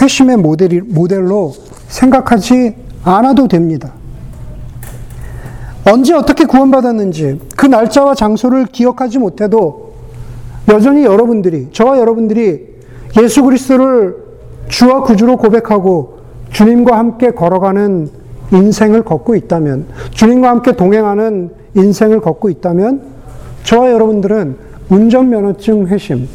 회심의 0.00 0.36
모델로 0.36 1.52
생각하지 1.88 2.74
않아도 3.04 3.48
됩니다. 3.48 3.92
언제 5.84 6.14
어떻게 6.14 6.44
구원받았는지 6.44 7.40
그 7.56 7.66
날짜와 7.66 8.14
장소를 8.14 8.66
기억하지 8.66 9.18
못해도 9.18 9.92
여전히 10.68 11.04
여러분들이, 11.04 11.68
저와 11.72 11.98
여러분들이 11.98 12.68
예수 13.20 13.42
그리스도를 13.42 14.16
주와 14.68 15.02
구주로 15.02 15.36
고백하고 15.36 16.18
주님과 16.52 16.96
함께 16.96 17.32
걸어가는 17.32 18.08
인생을 18.52 19.02
걷고 19.02 19.34
있다면, 19.34 19.86
주님과 20.12 20.48
함께 20.48 20.72
동행하는 20.72 21.50
인생을 21.74 22.20
걷고 22.20 22.48
있다면, 22.50 23.02
저와 23.64 23.90
여러분들은 23.90 24.56
운전면허증 24.88 25.88
회심, 25.88 26.28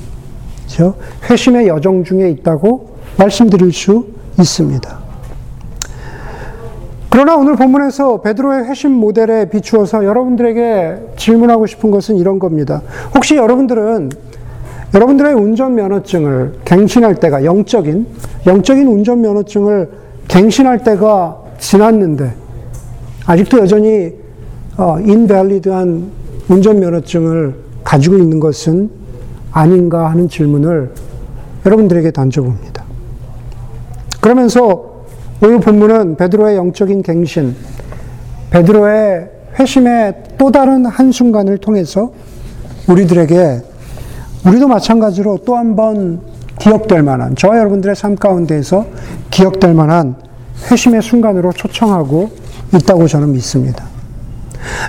회심의 1.29 1.67
여정 1.67 2.03
중에 2.03 2.29
있다고 2.31 2.97
말씀드릴 3.17 3.71
수 3.71 4.07
있습니다. 4.39 5.06
그러나 7.09 7.35
오늘 7.35 7.55
본문에서 7.55 8.21
베드로의 8.21 8.65
회심 8.65 8.91
모델에 8.91 9.49
비추어서 9.49 10.05
여러분들에게 10.05 11.13
질문하고 11.15 11.65
싶은 11.65 11.89
것은 11.89 12.17
이런 12.17 12.37
겁니다. 12.37 12.81
혹시 13.15 13.35
여러분들은 13.35 14.11
여러분들의 14.93 15.33
운전 15.33 15.75
면허증을 15.75 16.59
갱신할 16.65 17.15
때가 17.15 17.43
영적인 17.43 18.07
영적인 18.45 18.87
운전 18.87 19.21
면허증을 19.21 19.89
갱신할 20.27 20.83
때가 20.83 21.37
지났는데 21.59 22.33
아직도 23.25 23.59
여전히 23.59 24.13
어, 24.77 24.99
인밸리드한 24.99 26.11
운전 26.49 26.79
면허증을 26.79 27.55
가지고 27.83 28.17
있는 28.17 28.39
것은 28.39 28.89
아닌가 29.51 30.09
하는 30.09 30.29
질문을 30.29 30.91
여러분들에게 31.65 32.11
던져봅니다. 32.11 32.83
그러면서 34.21 34.96
오늘 35.41 35.59
본문은 35.59 36.17
베드로의 36.17 36.57
영적인 36.57 37.03
갱신, 37.03 37.55
베드로의 38.49 39.29
회심의 39.59 40.23
또 40.37 40.51
다른 40.51 40.85
한순간을 40.85 41.57
통해서 41.59 42.11
우리들에게 42.87 43.61
우리도 44.45 44.67
마찬가지로 44.67 45.39
또 45.45 45.55
한 45.57 45.75
번 45.75 46.21
기억될 46.59 47.03
만한 47.03 47.35
저와 47.35 47.59
여러분들의 47.59 47.95
삶 47.95 48.15
가운데에서 48.15 48.87
기억될 49.29 49.75
만한 49.75 50.15
회심의 50.71 51.03
순간으로 51.03 51.51
초청하고 51.51 52.31
있다고 52.73 53.07
저는 53.07 53.31
믿습니다. 53.33 53.85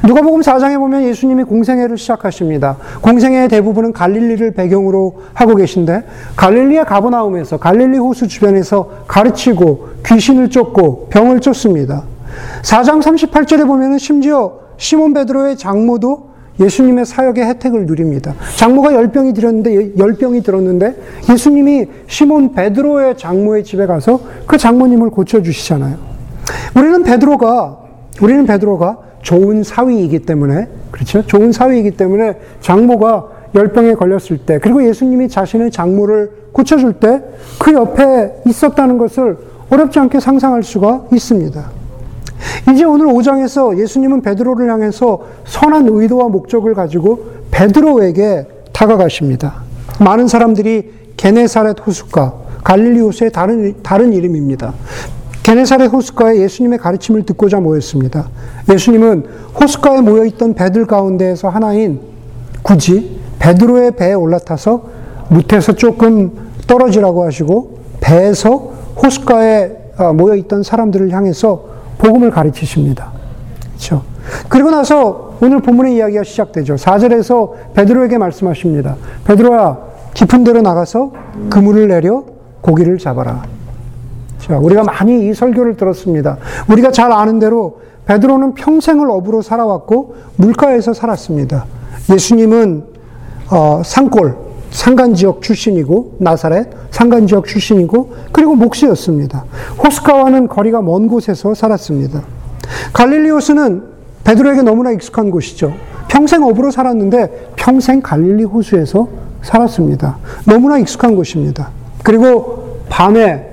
누가복음 0.07 0.41
4장에 0.41 0.79
보면 0.79 1.05
예수님이 1.05 1.45
공생애를 1.45 1.99
시작하십니다. 1.99 2.77
공생애의 3.01 3.49
대부분은 3.49 3.93
갈릴리를 3.93 4.53
배경으로 4.53 5.23
하고 5.35 5.55
계신데 5.55 6.05
갈릴리의 6.37 6.85
가버나움에서 6.85 7.59
갈릴리 7.59 7.99
호수 7.99 8.29
주변에서 8.29 8.91
가르치고 9.07 9.89
귀신을 10.07 10.51
쫓고 10.51 11.09
병을 11.11 11.41
쫓습니다. 11.41 12.05
4장 12.63 13.03
38절에 13.03 13.67
보면 13.67 13.99
심지어 13.99 14.53
시몬 14.77 15.13
베드로의 15.13 15.57
장모도 15.57 16.29
예수님의 16.61 17.07
사역의 17.07 17.45
혜택을 17.45 17.87
누립니다. 17.87 18.35
장모가 18.57 18.93
열병이 18.95 19.33
들었는데 19.33 19.97
열병이 19.97 20.43
들었는데 20.43 20.97
예수님이 21.31 21.87
시몬 22.09 22.53
베드로의 22.53 23.17
장모의 23.17 23.65
집에 23.65 23.87
가서 23.87 24.21
그 24.47 24.59
장모님을 24.59 25.11
고쳐 25.11 25.41
주시잖아요. 25.41 25.97
우리는 26.77 27.03
베드로가 27.05 27.79
우리는 28.21 28.47
베드로가 28.47 28.99
좋은 29.29 29.63
사위이기 29.63 30.21
때문에 30.21 30.69
그렇죠? 30.91 31.21
좋은 31.27 31.53
사위이기 31.53 31.91
때문에 31.91 32.39
장모가 32.63 33.27
열병에 33.55 33.93
걸렸을 33.95 34.39
때 34.47 34.59
그리고 34.59 34.83
예수님이 34.83 35.29
자신의 35.29 35.71
장모를 35.71 36.31
고쳐줄 36.53 36.95
때 36.95 37.21
그 37.59 37.75
옆에 37.75 38.33
있었다는 38.47 38.97
것을 38.97 39.37
어렵지 39.69 39.99
않게 39.99 40.19
상상할 40.21 40.63
수가 40.63 41.05
있습니다. 41.13 41.71
이제 42.73 42.85
오늘 42.85 43.09
5장에서 43.09 43.79
예수님은 43.79 44.23
베드로를 44.23 44.71
향해서 44.71 45.21
선한 45.45 45.89
의도와 45.91 46.29
목적을 46.29 46.73
가지고 46.73 47.27
베드로에게 47.51 48.47
다가가십니다. 48.73 49.57
많은 50.01 50.27
사람들이 50.27 50.91
게네사렛 51.19 51.87
호숫가, 51.87 52.35
갈릴리 52.65 53.01
호수의 53.01 53.33
다른, 53.33 53.75
다른 53.83 54.15
이름입니다. 54.15 54.73
게네사렛 55.49 55.91
호숫가에 55.91 56.41
예수님의 56.43 56.79
가르침을 56.79 57.23
듣고자 57.23 57.59
모였습니다. 57.59 58.29
예수님은 58.71 59.25
호숫가에 59.59 60.03
모여 60.03 60.27
있던 60.27 60.53
배들 60.53 60.85
가운데에서 60.85 61.49
하나인 61.49 62.01
굳이 62.61 63.19
베드로의 63.39 63.93
배에 63.93 64.13
올라타서 64.13 64.83
무태에서 65.31 65.73
조금 65.73 66.33
떨어지라고 66.67 67.25
하시고 67.25 67.79
배에서 67.99 68.57
호숫가에 69.03 69.73
어, 69.97 70.13
모여 70.13 70.35
있던 70.35 70.63
사람들을 70.63 71.11
향해서 71.13 71.65
복음을 71.97 72.31
가르치십니다. 72.31 73.13
그렇죠? 73.69 74.03
그리고 74.51 74.71
나서 74.71 75.39
오늘 75.41 75.63
본문의 75.63 75.97
이야기가 75.97 76.25
시작되죠. 76.25 76.75
4절에서 76.75 77.73
베드로에게 77.73 78.19
말씀하십니다. 78.19 78.97
베드로야, 79.25 79.79
깊은 80.13 80.45
데로 80.45 80.61
나가서 80.61 81.13
그물을 81.49 81.89
내려 81.89 82.23
고기를 82.61 82.99
잡아라. 82.99 83.58
자, 84.49 84.57
우리가 84.59 84.83
많이 84.83 85.29
이 85.29 85.35
설교를 85.35 85.77
들었습니다. 85.77 86.39
우리가 86.71 86.91
잘 86.91 87.13
아는 87.13 87.39
대로 87.39 87.81
베드로는 88.07 88.55
평생을 88.55 89.11
어부로 89.11 89.43
살아왔고 89.43 90.17
물가에서 90.37 90.95
살았습니다. 90.95 91.67
예수님은 92.11 92.85
어, 93.51 93.83
산골, 93.85 94.37
산간 94.71 95.15
지역 95.15 95.43
출신이고 95.43 96.17
나사렛 96.19 96.69
산간 96.91 97.27
지역 97.27 97.47
출신이고 97.47 98.15
그리고 98.33 98.55
목수였습니다. 98.55 99.45
호스카와는 99.85 100.49
거리가 100.49 100.81
먼 100.81 101.09
곳에서 101.09 101.55
살았습니다. 101.55 102.23
갈릴리 102.95 103.31
호수는 103.31 103.83
베드로에게 104.25 104.63
너무나 104.63 104.91
익숙한 104.93 105.31
곳이죠. 105.31 105.75
평생 106.09 106.43
어부로 106.43 106.71
살았는데 106.71 107.53
평생 107.57 108.01
갈릴리 108.01 108.45
호수에서 108.45 109.09
살았습니다. 109.43 110.19
너무나 110.47 110.79
익숙한 110.79 111.15
곳입니다. 111.15 111.71
그리고 112.03 112.79
밤에 112.89 113.48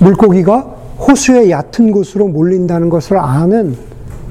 물고기가 0.00 0.60
호수의 0.98 1.50
얕은 1.50 1.92
곳으로 1.92 2.28
몰린다는 2.28 2.88
것을 2.88 3.18
아는 3.18 3.76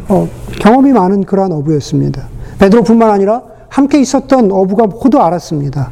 어, 0.08 0.28
경험이 0.60 0.92
많은 0.92 1.24
그러한 1.24 1.52
어부였습니다. 1.52 2.28
베드로뿐만 2.60 3.10
아니라 3.10 3.42
함께 3.70 4.00
있었던 4.00 4.52
어부가 4.52 4.88
모두 4.88 5.20
알았습니다. 5.20 5.92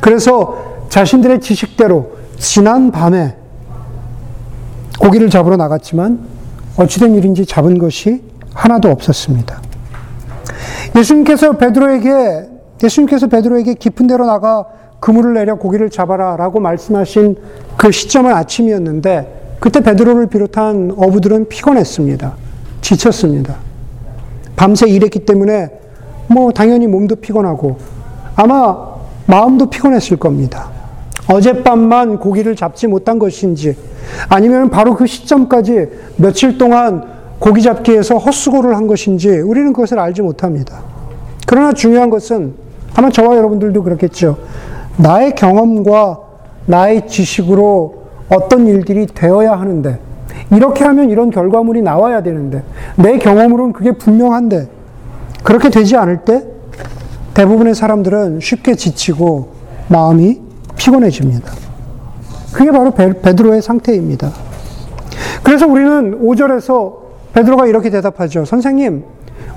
그래서 0.00 0.56
자신들의 0.88 1.40
지식대로 1.40 2.12
지난 2.38 2.90
밤에 2.90 3.36
고기를 5.00 5.30
잡으러 5.30 5.56
나갔지만 5.56 6.20
어찌된 6.76 7.14
일인지 7.14 7.46
잡은 7.46 7.78
것이 7.78 8.22
하나도 8.52 8.90
없었습니다. 8.90 9.60
예수님께서 10.96 11.52
베드로에게 11.52 12.48
예수님께서 12.82 13.26
베드로에게 13.28 13.74
깊은 13.74 14.06
데로 14.06 14.26
나가 14.26 14.66
그물을 15.04 15.34
내려 15.34 15.56
고기를 15.56 15.90
잡아라라고 15.90 16.60
말씀하신 16.60 17.36
그 17.76 17.92
시점은 17.92 18.32
아침이었는데 18.32 19.56
그때 19.60 19.80
베드로를 19.80 20.28
비롯한 20.28 20.94
어부들은 20.96 21.48
피곤했습니다. 21.50 22.32
지쳤습니다. 22.80 23.56
밤새 24.56 24.88
일했기 24.88 25.18
때문에 25.26 25.68
뭐 26.26 26.52
당연히 26.52 26.86
몸도 26.86 27.16
피곤하고 27.16 27.76
아마 28.34 28.94
마음도 29.26 29.68
피곤했을 29.68 30.16
겁니다. 30.16 30.70
어젯밤만 31.28 32.18
고기를 32.18 32.56
잡지 32.56 32.86
못한 32.86 33.18
것인지 33.18 33.76
아니면 34.30 34.70
바로 34.70 34.94
그 34.94 35.06
시점까지 35.06 35.86
며칠 36.16 36.56
동안 36.56 37.04
고기 37.40 37.60
잡기에서 37.60 38.16
헛수고를 38.16 38.74
한 38.74 38.86
것인지 38.86 39.28
우리는 39.28 39.74
그것을 39.74 39.98
알지 39.98 40.22
못합니다. 40.22 40.80
그러나 41.46 41.74
중요한 41.74 42.08
것은 42.08 42.54
아마 42.94 43.10
저와 43.10 43.36
여러분들도 43.36 43.82
그렇겠죠. 43.82 44.38
나의 44.96 45.34
경험과 45.34 46.20
나의 46.66 47.06
지식으로 47.06 48.04
어떤 48.28 48.66
일들이 48.66 49.06
되어야 49.06 49.52
하는데, 49.52 49.98
이렇게 50.50 50.84
하면 50.84 51.10
이런 51.10 51.30
결과물이 51.30 51.82
나와야 51.82 52.22
되는데, 52.22 52.62
내 52.96 53.18
경험으로는 53.18 53.72
그게 53.72 53.92
분명한데, 53.92 54.68
그렇게 55.42 55.68
되지 55.68 55.96
않을 55.96 56.24
때 56.24 56.44
대부분의 57.34 57.74
사람들은 57.74 58.40
쉽게 58.40 58.76
지치고 58.76 59.48
마음이 59.88 60.40
피곤해집니다. 60.76 61.52
그게 62.52 62.70
바로 62.70 62.92
베드로의 62.92 63.60
상태입니다. 63.60 64.30
그래서 65.42 65.66
우리는 65.66 66.20
5절에서 66.22 66.94
베드로가 67.34 67.66
이렇게 67.66 67.90
대답하죠. 67.90 68.44
선생님, 68.44 69.04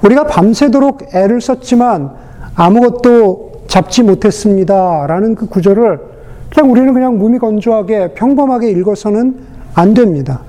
우리가 0.03 0.25
밤새도록 0.25 1.13
애를 1.13 1.39
썼지만 1.39 2.11
아무것도 2.55 3.51
잡지 3.67 4.03
못했습니다. 4.03 5.05
라는 5.07 5.35
그 5.35 5.47
구절을 5.47 5.99
그냥 6.53 6.71
우리는 6.71 6.93
그냥 6.93 7.17
무미건조하게 7.17 8.13
평범하게 8.13 8.71
읽어서는 8.71 9.37
안 9.75 9.93
됩니다. 9.93 10.41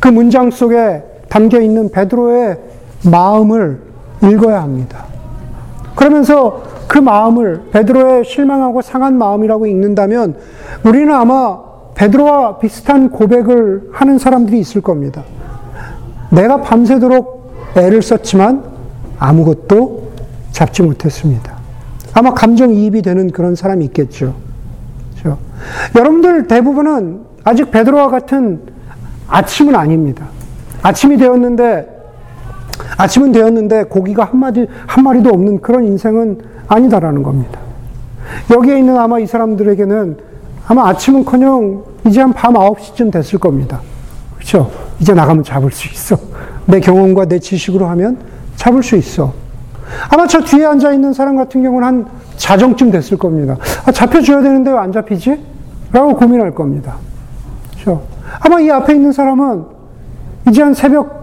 그 0.00 0.08
문장 0.08 0.50
속에 0.50 1.02
담겨 1.28 1.60
있는 1.60 1.90
베드로의 1.90 2.58
마음을 3.10 3.80
읽어야 4.22 4.62
합니다. 4.62 5.04
그러면서 5.94 6.62
그 6.86 6.98
마음을 6.98 7.62
베드로의 7.72 8.24
실망하고 8.24 8.82
상한 8.82 9.18
마음이라고 9.18 9.66
읽는다면 9.66 10.36
우리는 10.84 11.12
아마 11.12 11.58
베드로와 11.94 12.58
비슷한 12.58 13.10
고백을 13.10 13.90
하는 13.92 14.18
사람들이 14.18 14.58
있을 14.60 14.80
겁니다. 14.80 15.24
내가 16.30 16.60
밤새도록 16.60 17.74
애를 17.76 18.02
썼지만 18.02 18.62
아무것도 19.18 20.08
잡지 20.52 20.82
못했습니다. 20.82 21.57
아마 22.14 22.32
감정이입이 22.34 23.02
되는 23.02 23.30
그런 23.30 23.54
사람이 23.54 23.84
있겠죠. 23.86 24.34
그렇죠? 25.12 25.38
여러분들 25.96 26.46
대부분은 26.48 27.22
아직 27.44 27.70
베드로와 27.70 28.08
같은 28.08 28.60
아침은 29.28 29.74
아닙니다. 29.74 30.26
아침이 30.82 31.16
되었는데 31.16 31.96
아침은 32.96 33.32
되었는데 33.32 33.84
고기가 33.84 34.24
한 34.24 34.38
마디 34.38 34.66
한 34.86 35.04
마리도 35.04 35.30
없는 35.30 35.60
그런 35.60 35.84
인생은 35.84 36.40
아니다라는 36.68 37.22
겁니다. 37.22 37.60
여기에 38.50 38.78
있는 38.78 38.96
아마 38.96 39.18
이 39.18 39.26
사람들에게는 39.26 40.18
아마 40.66 40.88
아침은커녕 40.88 41.84
이제 42.06 42.20
한 42.20 42.32
밤 42.32 42.54
9시쯤 42.54 43.10
됐을 43.10 43.38
겁니다. 43.38 43.80
그렇죠? 44.36 44.70
이제 45.00 45.14
나가면 45.14 45.44
잡을 45.44 45.70
수 45.70 45.88
있어. 45.92 46.16
내 46.66 46.80
경험과 46.80 47.24
내 47.26 47.38
지식으로 47.38 47.86
하면 47.86 48.18
잡을 48.56 48.82
수 48.82 48.96
있어. 48.96 49.32
아마 50.10 50.26
저 50.26 50.40
뒤에 50.40 50.64
앉아 50.66 50.92
있는 50.92 51.12
사람 51.12 51.36
같은 51.36 51.62
경우는 51.62 51.86
한 51.86 52.06
자정쯤 52.36 52.90
됐을 52.90 53.16
겁니다. 53.18 53.56
아, 53.86 53.92
잡혀줘야 53.92 54.42
되는데 54.42 54.70
왜 54.70 54.78
안 54.78 54.92
잡히지? 54.92 55.38
라고 55.92 56.14
고민할 56.14 56.54
겁니다. 56.54 56.96
그렇죠? 57.72 58.02
아마 58.40 58.60
이 58.60 58.70
앞에 58.70 58.94
있는 58.94 59.12
사람은 59.12 59.64
이제 60.48 60.62
한 60.62 60.74
새벽 60.74 61.18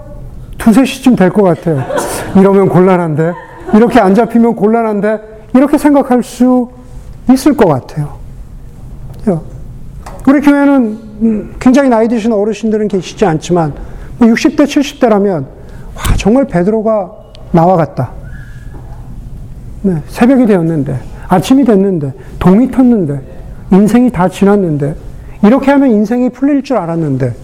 두세 0.57 0.83
시쯤 0.85 1.15
될 1.15 1.29
것 1.29 1.43
같아요. 1.43 1.83
이러면 2.35 2.69
곤란한데. 2.69 3.33
이렇게 3.73 3.99
안 3.99 4.13
잡히면 4.15 4.55
곤란한데 4.55 5.19
이렇게 5.53 5.77
생각할 5.77 6.23
수 6.23 6.69
있을 7.31 7.55
것 7.57 7.67
같아요. 7.67 8.15
우리 10.27 10.41
교회는 10.41 11.55
굉장히 11.59 11.89
나이 11.89 12.07
드신 12.07 12.31
어르신들은 12.31 12.87
계시지 12.87 13.25
않지만 13.25 13.73
60대, 14.19 14.57
뭐 14.57 14.65
70대라면 14.65 15.45
와, 15.95 16.01
정말 16.17 16.45
베드로가 16.45 17.11
나와 17.51 17.75
같다. 17.77 18.11
네, 19.85 20.01
새벽이 20.07 20.47
되었는데 20.47 20.99
아침이 21.27 21.63
됐는데 21.63 22.11
동이 22.39 22.67
텄는데 22.69 23.21
인생이 23.71 24.11
다 24.11 24.27
지났는데 24.27 24.95
이렇게 25.43 25.69
하면 25.69 25.91
인생이 25.91 26.29
풀릴 26.31 26.63
줄 26.63 26.77
알았는데 26.77 27.35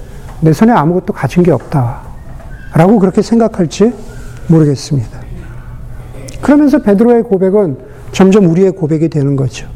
내 0.41 0.51
손에 0.51 0.71
아무것도 0.71 1.13
가진 1.13 1.43
게 1.43 1.51
없다. 1.51 2.01
라고 2.73 2.97
그렇게 2.97 3.21
생각할지 3.21 3.93
모르겠습니다. 4.47 5.19
그러면서 6.41 6.81
베드로의 6.81 7.21
고백은 7.23 7.77
점점 8.11 8.49
우리의 8.49 8.71
고백이 8.71 9.09
되는 9.09 9.35
거죠. 9.35 9.67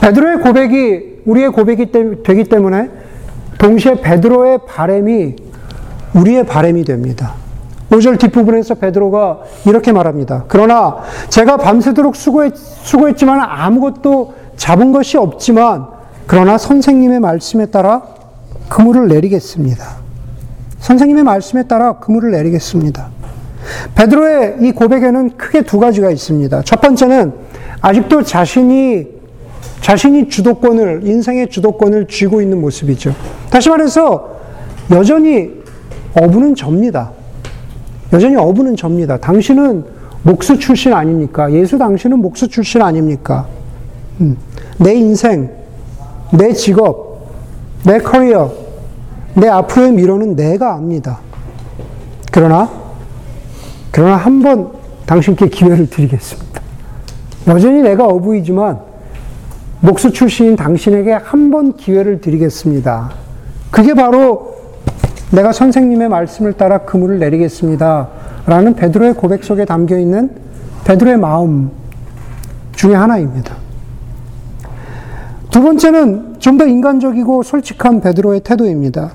베드로의 0.00 0.42
고백이 0.42 1.22
우리의 1.24 1.50
고백이 1.50 1.90
되기 2.22 2.44
때문에 2.44 2.88
동시에 3.58 4.00
베드로의 4.00 4.60
바램이 4.68 5.34
우리의 6.14 6.46
바램이 6.46 6.84
됩니다. 6.84 7.41
5절 7.92 8.18
뒷부분에서 8.18 8.76
베드로가 8.76 9.40
이렇게 9.66 9.92
말합니다. 9.92 10.44
그러나 10.48 10.98
제가 11.28 11.58
밤새도록 11.58 12.16
수고했, 12.16 12.56
수고했지만 12.56 13.40
아무것도 13.40 14.34
잡은 14.56 14.92
것이 14.92 15.18
없지만 15.18 15.88
그러나 16.26 16.56
선생님의 16.56 17.20
말씀에 17.20 17.66
따라 17.66 18.02
그물을 18.70 19.08
내리겠습니다. 19.08 19.84
선생님의 20.78 21.22
말씀에 21.24 21.64
따라 21.64 21.98
그물을 21.98 22.30
내리겠습니다. 22.30 23.08
베드로의 23.94 24.56
이 24.60 24.72
고백에는 24.72 25.36
크게 25.36 25.62
두 25.62 25.78
가지가 25.78 26.10
있습니다. 26.10 26.62
첫 26.62 26.80
번째는 26.80 27.34
아직도 27.82 28.22
자신이 28.22 29.06
자신이 29.82 30.28
주도권을 30.28 31.02
인생의 31.04 31.50
주도권을 31.50 32.06
쥐고 32.08 32.40
있는 32.40 32.60
모습이죠. 32.60 33.14
다시 33.50 33.68
말해서 33.68 34.36
여전히 34.90 35.50
어부는 36.14 36.54
접니다. 36.54 37.10
여전히 38.12 38.36
어부는 38.36 38.76
접니다. 38.76 39.16
당신은 39.16 39.84
목수 40.22 40.58
출신 40.58 40.92
아닙니까? 40.92 41.50
예수 41.52 41.78
당신은 41.78 42.18
목수 42.18 42.46
출신 42.48 42.82
아닙니까? 42.82 43.46
음, 44.20 44.36
내 44.78 44.94
인생, 44.94 45.50
내 46.32 46.52
직업, 46.52 47.26
내 47.84 47.98
커리어, 47.98 48.52
내 49.34 49.48
앞으로의 49.48 49.92
미래는 49.92 50.36
내가 50.36 50.74
압니다. 50.74 51.18
그러나, 52.30 52.70
그러나 53.90 54.16
한 54.16 54.42
번 54.42 54.70
당신께 55.06 55.48
기회를 55.48 55.88
드리겠습니다. 55.90 56.60
여전히 57.48 57.82
내가 57.82 58.06
어부이지만 58.06 58.78
목수 59.80 60.12
출신인 60.12 60.54
당신에게 60.54 61.12
한 61.12 61.50
번 61.50 61.76
기회를 61.76 62.20
드리겠습니다. 62.20 63.10
그게 63.70 63.94
바로 63.94 64.54
내가 65.32 65.52
선생님의 65.52 66.08
말씀을 66.08 66.52
따라 66.52 66.78
그물을 66.78 67.18
내리겠습니다. 67.18 68.08
라는 68.46 68.74
베드로의 68.74 69.14
고백 69.14 69.44
속에 69.44 69.64
담겨 69.64 69.98
있는 69.98 70.30
베드로의 70.84 71.18
마음 71.18 71.70
중에 72.72 72.94
하나입니다. 72.94 73.56
두 75.50 75.62
번째는 75.62 76.36
좀 76.38 76.58
더 76.58 76.66
인간적이고 76.66 77.42
솔직한 77.42 78.00
베드로의 78.00 78.40
태도입니다. 78.40 79.12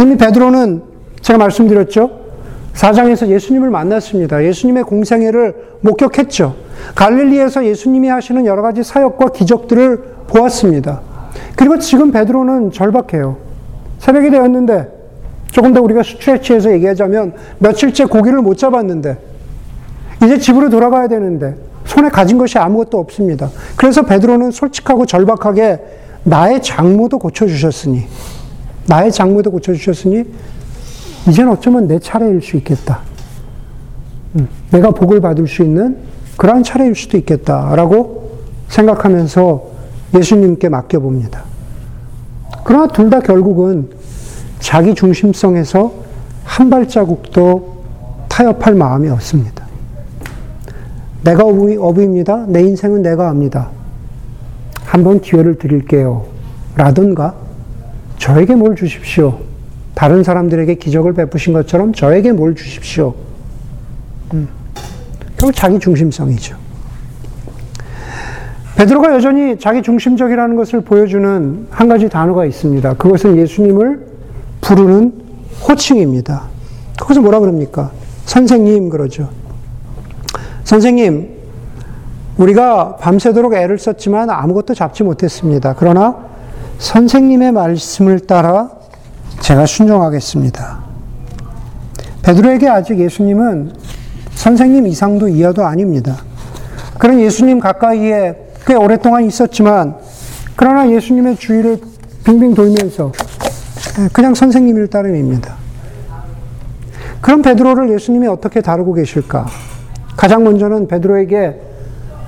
이미 0.00 0.16
베드로는 0.16 0.82
제가 1.20 1.38
말씀드렸죠. 1.38 2.24
사장에서 2.72 3.28
예수님을 3.28 3.70
만났습니다. 3.70 4.42
예수님의 4.42 4.82
공생애를 4.84 5.54
목격했죠. 5.82 6.56
갈릴리에서 6.96 7.64
예수님이 7.64 8.08
하시는 8.08 8.44
여러 8.46 8.62
가지 8.62 8.82
사역과 8.82 9.28
기적들을 9.28 10.02
보았습니다. 10.26 11.00
그리고 11.54 11.78
지금 11.78 12.10
베드로는 12.10 12.72
절박해요. 12.72 13.36
새벽이 13.98 14.30
되었는데 14.30 15.03
조금 15.54 15.72
더 15.72 15.80
우리가 15.80 16.02
스트레치해서 16.02 16.72
얘기하자면 16.72 17.32
며칠째 17.60 18.06
고기를 18.06 18.42
못 18.42 18.58
잡았는데 18.58 19.16
이제 20.24 20.36
집으로 20.36 20.68
돌아가야 20.68 21.06
되는데 21.06 21.54
손에 21.84 22.08
가진 22.08 22.38
것이 22.38 22.58
아무것도 22.58 22.98
없습니다. 22.98 23.48
그래서 23.76 24.02
베드로는 24.02 24.50
솔직하고 24.50 25.06
절박하게 25.06 25.78
나의 26.24 26.60
장모도 26.60 27.20
고쳐주셨으니 27.20 28.02
나의 28.88 29.12
장모도 29.12 29.52
고쳐주셨으니 29.52 30.24
이제는 31.28 31.52
어쩌면 31.52 31.86
내 31.86 32.00
차례일 32.00 32.42
수 32.42 32.56
있겠다. 32.56 33.02
음, 34.34 34.48
내가 34.72 34.90
복을 34.90 35.20
받을 35.20 35.46
수 35.46 35.62
있는 35.62 35.98
그러한 36.36 36.64
차례일 36.64 36.96
수도 36.96 37.16
있겠다라고 37.16 38.38
생각하면서 38.70 39.64
예수님께 40.16 40.68
맡겨봅니다. 40.68 41.44
그러나 42.64 42.88
둘 42.88 43.08
다 43.08 43.20
결국은 43.20 43.88
자기 44.64 44.94
중심성에서 44.94 45.92
한 46.42 46.70
발자국도 46.70 47.84
타협할 48.28 48.74
마음이 48.74 49.10
없습니다. 49.10 49.62
내가 51.22 51.44
어부, 51.44 52.02
입니다내 52.02 52.62
인생은 52.62 53.02
내가 53.02 53.28
합니다. 53.28 53.68
한번 54.82 55.20
기회를 55.20 55.58
드릴게요. 55.58 56.24
라든가, 56.76 57.34
저에게 58.16 58.54
뭘 58.54 58.74
주십시오. 58.74 59.38
다른 59.94 60.24
사람들에게 60.24 60.76
기적을 60.76 61.12
베푸신 61.12 61.52
것처럼 61.52 61.92
저에게 61.92 62.32
뭘 62.32 62.54
주십시오. 62.54 63.14
음. 64.32 64.48
결국 65.36 65.54
자기 65.54 65.78
중심성이죠. 65.78 66.56
베드로가 68.76 69.14
여전히 69.14 69.58
자기 69.58 69.82
중심적이라는 69.82 70.56
것을 70.56 70.80
보여주는 70.80 71.66
한 71.70 71.88
가지 71.88 72.08
단어가 72.08 72.46
있습니다. 72.46 72.94
그것은 72.94 73.36
예수님을 73.36 74.13
부르는 74.64 75.12
호칭입니다. 75.68 76.44
그것을 76.98 77.20
뭐라 77.22 77.38
그럽니까? 77.40 77.90
선생님 78.24 78.88
그러죠. 78.88 79.28
선생님, 80.64 81.28
우리가 82.38 82.96
밤새도록 82.96 83.54
애를 83.54 83.78
썼지만 83.78 84.30
아무것도 84.30 84.74
잡지 84.74 85.02
못했습니다. 85.02 85.74
그러나 85.78 86.16
선생님의 86.78 87.52
말씀을 87.52 88.20
따라 88.20 88.70
제가 89.40 89.66
순종하겠습니다. 89.66 90.82
베드로에게 92.22 92.68
아직 92.68 92.98
예수님은 92.98 93.74
선생님 94.34 94.86
이상도 94.86 95.28
이하도 95.28 95.64
아닙니다. 95.64 96.16
그런 96.98 97.20
예수님 97.20 97.60
가까이에 97.60 98.52
꽤 98.66 98.74
오랫동안 98.74 99.24
있었지만 99.24 99.96
그러나 100.56 100.90
예수님의 100.90 101.36
주위를 101.36 101.78
빙빙 102.24 102.54
돌면서 102.54 103.12
예, 103.12 103.23
그냥 104.12 104.34
선생님일 104.34 104.88
따름입니다. 104.88 105.54
그럼 107.20 107.42
베드로를 107.42 107.90
예수님이 107.90 108.26
어떻게 108.26 108.60
다루고 108.60 108.94
계실까? 108.94 109.46
가장 110.16 110.44
먼저는 110.44 110.88
베드로에게 110.88 111.60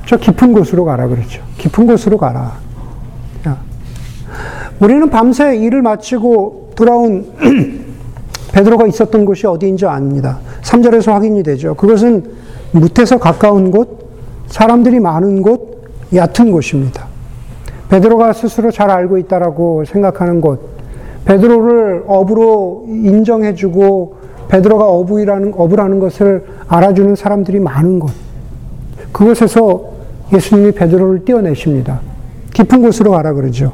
저 0.06 0.16
깊은 0.16 0.52
곳으로 0.52 0.84
가라 0.84 1.08
그러죠. 1.08 1.42
깊은 1.58 1.86
곳으로 1.86 2.18
가라. 2.18 2.66
우리는 4.78 5.08
밤새 5.10 5.56
일을 5.56 5.82
마치고 5.82 6.72
돌아온 6.76 7.26
베드로가 8.52 8.86
있었던 8.86 9.24
곳이 9.24 9.46
어디인지 9.46 9.86
압니다. 9.86 10.38
3절에서 10.62 11.12
확인이 11.12 11.42
되죠. 11.42 11.74
그것은 11.74 12.30
무태서 12.72 13.18
가까운 13.18 13.70
곳, 13.70 14.06
사람들이 14.46 15.00
많은 15.00 15.42
곳, 15.42 15.84
얕은 16.14 16.52
곳입니다. 16.52 17.06
베드로가 17.88 18.32
스스로 18.32 18.70
잘 18.70 18.90
알고 18.90 19.18
있다라고 19.18 19.84
생각하는 19.86 20.40
곳, 20.40 20.75
베드로를 21.26 22.04
어부로 22.06 22.84
인정해주고 22.88 24.16
베드로가 24.48 24.86
어부이라는 24.86 25.54
어부라는 25.56 25.98
것을 25.98 26.46
알아주는 26.68 27.16
사람들이 27.16 27.60
많은 27.60 27.98
곳. 27.98 28.12
그곳에서 29.12 29.90
예수님이 30.32 30.72
베드로를 30.72 31.24
떼어내십니다. 31.24 32.00
깊은 32.54 32.82
곳으로 32.82 33.10
가라 33.10 33.32
그러죠. 33.32 33.72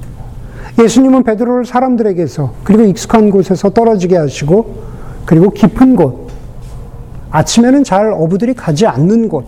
예수님은 0.83 1.25
베드로를 1.25 1.67
사람들에게서 1.67 2.55
그리고 2.65 2.85
익숙한 2.85 3.31
곳에서 3.31 3.71
떨어지게 3.71 4.17
하시고 4.17 4.75
그리고 5.27 5.51
깊은 5.51 5.95
곳. 5.97 6.29
아침에는 7.31 7.85
잘 7.85 8.13
어부들이 8.13 8.55
가지 8.55 8.87
않는 8.87 9.29
곳. 9.29 9.45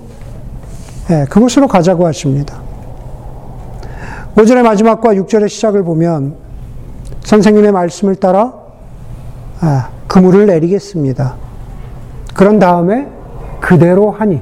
네, 1.09 1.25
그곳으로 1.29 1.69
가자고 1.69 2.07
하십니다. 2.07 2.63
5절의 4.37 4.63
마지막과 4.63 5.15
6절의 5.15 5.49
시작을 5.49 5.85
보면 5.85 6.44
선생님의 7.25 7.73
말씀을 7.73 8.15
따라 8.17 8.53
아, 9.61 9.89
그물을 10.07 10.47
내리겠습니다. 10.47 11.35
그런 12.35 12.59
다음에 12.59 13.09
그대로 13.61 14.11
하니 14.11 14.41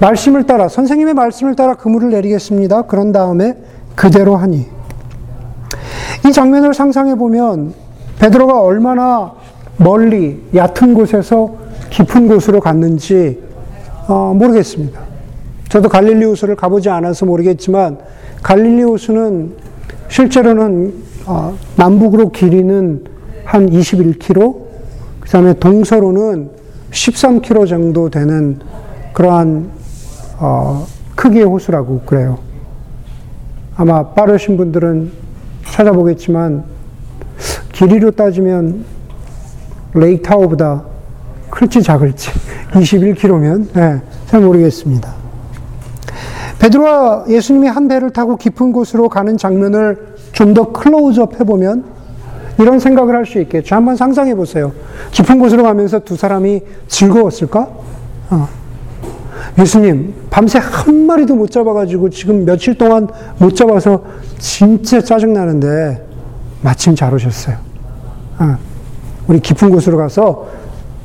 말씀을 0.00 0.46
따라 0.46 0.68
선생님의 0.68 1.14
말씀을 1.14 1.56
따라 1.56 1.74
그물을 1.74 2.10
내리겠습니다. 2.10 2.82
그런 2.82 3.12
다음에 3.12 3.56
그대로 3.94 4.36
하니 4.36 4.66
이 6.26 6.32
장면을 6.32 6.72
상상해 6.72 7.14
보면 7.16 7.74
베드로가 8.18 8.60
얼마나 8.60 9.32
멀리 9.76 10.42
얕은 10.54 10.94
곳에서 10.94 11.56
깊은 11.90 12.28
곳으로 12.28 12.60
갔는지 12.60 13.42
어, 14.06 14.34
모르겠습니다. 14.36 15.00
저도 15.68 15.88
갈릴리 15.88 16.24
호수를 16.24 16.54
가보지 16.54 16.90
않아서 16.90 17.26
모르겠지만 17.26 17.98
갈릴리 18.42 18.84
호수는 18.84 19.56
실제로는 20.08 21.13
어, 21.26 21.56
남북으로 21.76 22.30
길이는 22.30 23.04
한 23.44 23.70
21km, 23.70 24.64
그 25.20 25.28
다음에 25.28 25.54
동서로는 25.54 26.50
13km 26.90 27.68
정도 27.68 28.10
되는 28.10 28.60
그러한 29.12 29.70
어, 30.38 30.86
크기의 31.14 31.44
호수라고 31.44 32.00
그래요. 32.00 32.38
아마 33.76 34.08
빠르신 34.08 34.56
분들은 34.56 35.10
찾아보겠지만 35.64 36.64
길이로 37.72 38.12
따지면 38.12 38.84
레이크 39.94 40.22
타워보다 40.22 40.84
클지 41.50 41.82
작을지 41.82 42.30
21km면 42.72 43.72
네, 43.72 44.00
잘 44.26 44.40
모르겠습니다. 44.40 45.12
베드로와 46.58 47.24
예수님이 47.28 47.68
한 47.68 47.88
배를 47.88 48.10
타고 48.10 48.36
깊은 48.36 48.72
곳으로 48.72 49.08
가는 49.08 49.36
장면을 49.36 50.13
좀 50.34 50.52
더 50.54 50.70
클로즈업 50.72 51.40
해보면 51.40 51.84
이런 52.58 52.78
생각을 52.78 53.14
할 53.16 53.24
수 53.26 53.40
있겠죠. 53.40 53.74
한번 53.74 53.96
상상해 53.96 54.34
보세요. 54.34 54.72
깊은 55.12 55.38
곳으로 55.38 55.62
가면서 55.62 56.00
두 56.00 56.16
사람이 56.16 56.60
즐거웠을까? 56.88 57.68
어. 58.30 58.48
예수님, 59.58 60.14
밤새 60.30 60.58
한 60.60 61.06
마리도 61.06 61.34
못 61.34 61.50
잡아가지고 61.50 62.10
지금 62.10 62.44
며칠 62.44 62.76
동안 62.76 63.08
못 63.38 63.54
잡아서 63.56 64.02
진짜 64.38 65.00
짜증나는데 65.00 66.04
마침 66.62 66.94
잘 66.94 67.12
오셨어요. 67.14 67.56
어. 68.38 68.56
우리 69.26 69.40
깊은 69.40 69.70
곳으로 69.70 69.96
가서 69.98 70.48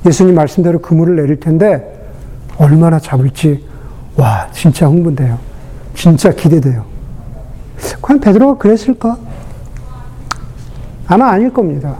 예수님 0.05 0.35
말씀대로 0.35 0.79
그물을 0.79 1.15
내릴 1.15 1.39
텐데 1.39 2.11
얼마나 2.57 2.99
잡을지 2.99 3.63
와 4.17 4.47
진짜 4.51 4.87
흥분돼요. 4.87 5.37
진짜 5.95 6.31
기대돼요. 6.31 6.85
과연 8.01 8.19
베드로가 8.19 8.57
그랬을까? 8.57 9.17
아마 11.07 11.29
아닐 11.29 11.51
겁니다. 11.51 11.97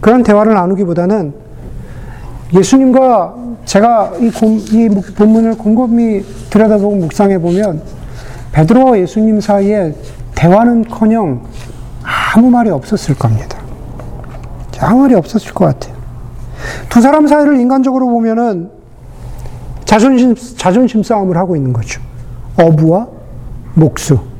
그런 0.00 0.22
대화를 0.22 0.54
나누기보다는 0.54 1.32
예수님과 2.52 3.34
제가 3.64 4.14
이, 4.20 4.30
곰, 4.30 4.58
이 4.58 4.88
본문을 5.16 5.56
곰곰이 5.56 6.22
들여다보고 6.50 6.96
묵상해 6.96 7.38
보면 7.38 7.82
베드로와 8.52 8.98
예수님 8.98 9.40
사이에 9.40 9.94
대화는커녕 10.34 11.44
아무 12.34 12.50
말이 12.50 12.70
없었을 12.70 13.14
겁니다. 13.14 13.58
아무 14.80 15.02
말이 15.02 15.14
없었을 15.14 15.54
것 15.54 15.66
같아요. 15.66 15.94
두 16.88 17.00
사람 17.00 17.26
사이를 17.26 17.58
인간적으로 17.60 18.08
보면은 18.08 18.70
자존심, 19.84 20.34
자존심 20.34 21.02
싸움을 21.02 21.36
하고 21.36 21.54
있는 21.54 21.72
거죠. 21.72 22.00
어부와 22.58 23.06
목수. 23.74 24.31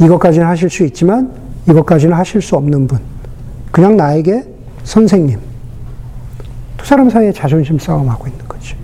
이것까지는 0.00 0.46
하실 0.46 0.70
수 0.70 0.84
있지만 0.84 1.32
이것까지는 1.68 2.14
하실 2.16 2.42
수 2.42 2.56
없는 2.56 2.86
분. 2.86 2.98
그냥 3.70 3.96
나에게 3.96 4.44
선생님. 4.84 5.38
두 6.76 6.86
사람 6.86 7.08
사이에 7.08 7.32
자존심 7.32 7.78
싸움하고 7.78 8.26
있는 8.26 8.46
거죠. 8.46 8.76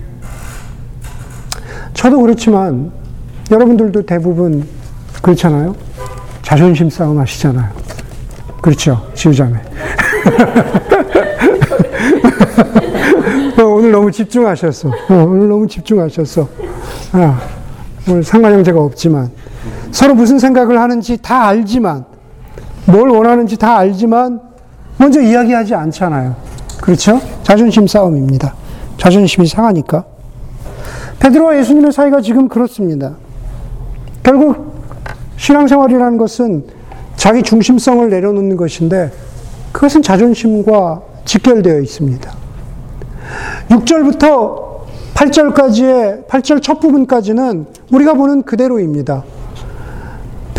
저도 1.93 2.19
그렇지만 2.21 2.91
여러분들도 3.51 4.01
대부분 4.05 4.67
그렇잖아요. 5.21 5.75
자존심 6.41 6.89
싸움 6.89 7.19
하시잖아요. 7.19 7.69
그렇죠. 8.61 9.07
지우자매. 9.13 9.59
어, 13.59 13.63
오늘 13.63 13.91
너무 13.91 14.11
집중하셨어. 14.11 14.89
어, 14.89 14.93
오늘 15.09 15.47
너무 15.47 15.67
집중하셨어. 15.67 16.47
아, 17.13 17.39
오늘 18.09 18.23
상관 18.23 18.53
형제가 18.53 18.79
없지만 18.81 19.29
서로 19.91 20.15
무슨 20.15 20.39
생각을 20.39 20.79
하는지 20.79 21.17
다 21.17 21.47
알지만 21.47 22.05
뭘 22.85 23.09
원하는지 23.09 23.57
다 23.57 23.77
알지만 23.77 24.39
먼저 24.97 25.21
이야기하지 25.21 25.75
않잖아요. 25.75 26.35
그렇죠? 26.81 27.19
자존심 27.43 27.87
싸움입니다. 27.87 28.55
자존심이 28.97 29.47
상하니까. 29.47 30.05
베드로와 31.19 31.57
예수님의 31.59 31.91
사이가 31.91 32.21
지금 32.21 32.47
그렇습니다. 32.47 33.15
결국 34.23 34.71
신앙생활이라는 35.37 36.17
것은 36.17 36.65
자기 37.15 37.43
중심성을 37.43 38.09
내려놓는 38.09 38.57
것인데 38.57 39.11
그것은 39.71 40.01
자존심과 40.01 41.01
직결되어 41.25 41.79
있습니다. 41.79 42.31
6절부터 43.69 44.71
8절까지의 45.13 46.27
8절 46.27 46.61
첫 46.61 46.79
부분까지는 46.79 47.67
우리가 47.91 48.13
보는 48.13 48.43
그대로입니다. 48.43 49.23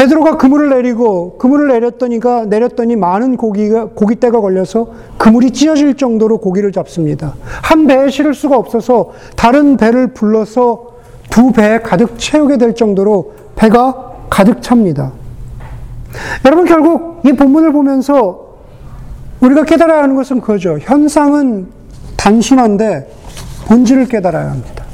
베드로가 0.03 0.37
그물을 0.37 0.71
내리고 0.71 1.39
그물을 1.39 1.69
내렸더니가 1.69 2.47
내렸더니 2.47 2.97
많은 2.97 3.37
고기가 3.37 3.91
고기대가 3.91 4.41
걸려서 4.41 4.89
그물이 5.17 5.53
찢어질 5.53 5.97
정도로 5.97 6.39
고기를 6.39 6.73
잡습니다. 6.73 7.35
한 7.63 7.87
배에 7.87 8.11
실을 8.11 8.35
수가 8.35 8.57
없어서 8.57 9.13
다른 9.37 9.77
배를 9.77 10.09
불러서 10.09 10.95
두 11.31 11.53
배에 11.53 11.81
가득 11.81 12.19
채우게 12.19 12.59
될 12.59 12.75
정도로 12.75 13.35
배가 13.55 14.15
가득 14.29 14.61
찹니다. 14.61 15.13
여러분 16.45 16.65
결국 16.65 17.21
이 17.25 17.33
본문을 17.33 17.73
보면서 17.73 18.57
우리가 19.41 19.65
깨달아야 19.65 20.03
하는 20.03 20.17
것은 20.17 20.41
그거죠. 20.41 20.79
현상은 20.81 21.69
단순한데 22.17 23.09
본질을 23.67 24.07
깨달아야 24.07 24.51
합니다. 24.51 24.85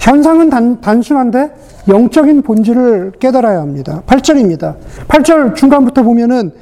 현상은 0.00 0.50
단, 0.50 0.80
단순한데 0.80 1.67
영적인 1.88 2.42
본질을 2.42 3.12
깨달아야 3.18 3.60
합니다. 3.60 4.02
8절입니다. 4.06 4.76
8절 5.08 5.54
중간부터 5.54 6.02
보면은 6.02 6.52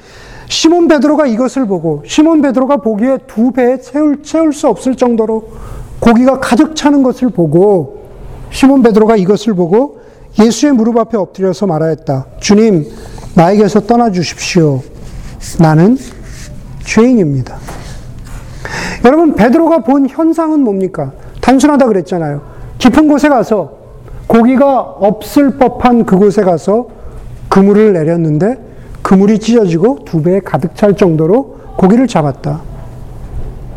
시몬 0.48 0.86
베드로가 0.86 1.26
이것을 1.26 1.66
보고 1.66 2.02
시몬 2.06 2.40
베드로가 2.40 2.76
보기에 2.78 3.18
두 3.26 3.50
배에 3.50 3.80
채울, 3.80 4.22
채울 4.22 4.52
수 4.52 4.68
없을 4.68 4.94
정도로 4.94 5.48
고기가 5.98 6.38
가득 6.38 6.76
차는 6.76 7.02
것을 7.02 7.30
보고 7.30 8.06
시몬 8.50 8.82
베드로가 8.82 9.16
이것을 9.16 9.54
보고 9.54 10.00
예수의 10.38 10.72
무릎 10.72 10.98
앞에 10.98 11.16
엎드려서 11.16 11.66
말하였다. 11.66 12.26
주님, 12.40 12.86
나에게서 13.34 13.80
떠나 13.80 14.10
주십시오. 14.10 14.82
나는 15.58 15.96
죄인입니다. 16.84 17.56
여러분, 19.04 19.34
베드로가 19.34 19.78
본 19.78 20.08
현상은 20.08 20.60
뭡니까? 20.60 21.12
단순하다 21.40 21.86
그랬잖아요. 21.86 22.42
깊은 22.78 23.08
곳에 23.08 23.28
가서 23.28 23.75
고기가 24.26 24.80
없을 24.80 25.58
법한 25.58 26.04
그곳에 26.04 26.42
가서 26.42 26.88
그물을 27.48 27.92
내렸는데 27.92 28.58
그물이 29.02 29.38
찢어지고 29.38 30.00
두 30.04 30.22
배에 30.22 30.40
가득 30.40 30.74
찰 30.74 30.96
정도로 30.96 31.58
고기를 31.76 32.08
잡았다. 32.08 32.60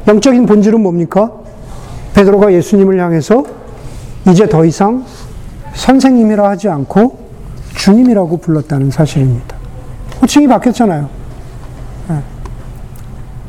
영적인 0.08 0.46
본질은 0.46 0.82
뭡니까? 0.82 1.32
베드로가 2.16 2.52
예수님을 2.52 3.00
향해서 3.00 3.44
이제 4.30 4.50
더 4.50 4.66
이상 4.66 5.06
선생님이라 5.74 6.50
하지 6.50 6.68
않고 6.68 7.30
주님이라고 7.76 8.38
불렀다는 8.38 8.90
사실입니다. 8.90 9.56
호칭이 10.22 10.48
바뀌었잖아요. 10.48 11.10
네. 12.10 12.16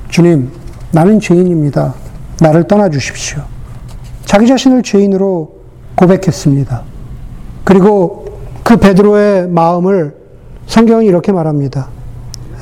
주님, 0.09 0.51
나는 0.93 1.19
죄인입니다. 1.19 1.95
나를 2.41 2.65
떠나 2.65 2.89
주십시오. 2.91 3.43
자기 4.25 4.47
자신을 4.47 4.83
죄인으로 4.83 5.53
고백했습니다. 5.97 6.90
그리고 7.65 8.27
그 8.65 8.77
베드로의 8.77 9.49
마음을 9.49 10.15
성경은 10.67 11.05
이렇게 11.05 11.33
말합니다. 11.33 11.89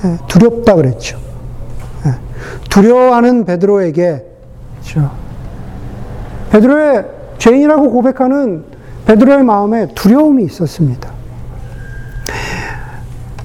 예, 0.05 0.17
두렵다 0.29 0.75
그랬죠. 0.75 1.19
예, 2.07 2.15
두려워하는 2.71 3.45
베드로에게 3.45 4.25
그렇죠. 4.75 5.11
베드로의 6.51 7.05
죄인이라고 7.39 7.91
고백하는 7.91 8.65
베드로의 9.07 9.45
마음에 9.45 9.89
두려움이 9.95 10.45
있었습니다. 10.45 11.11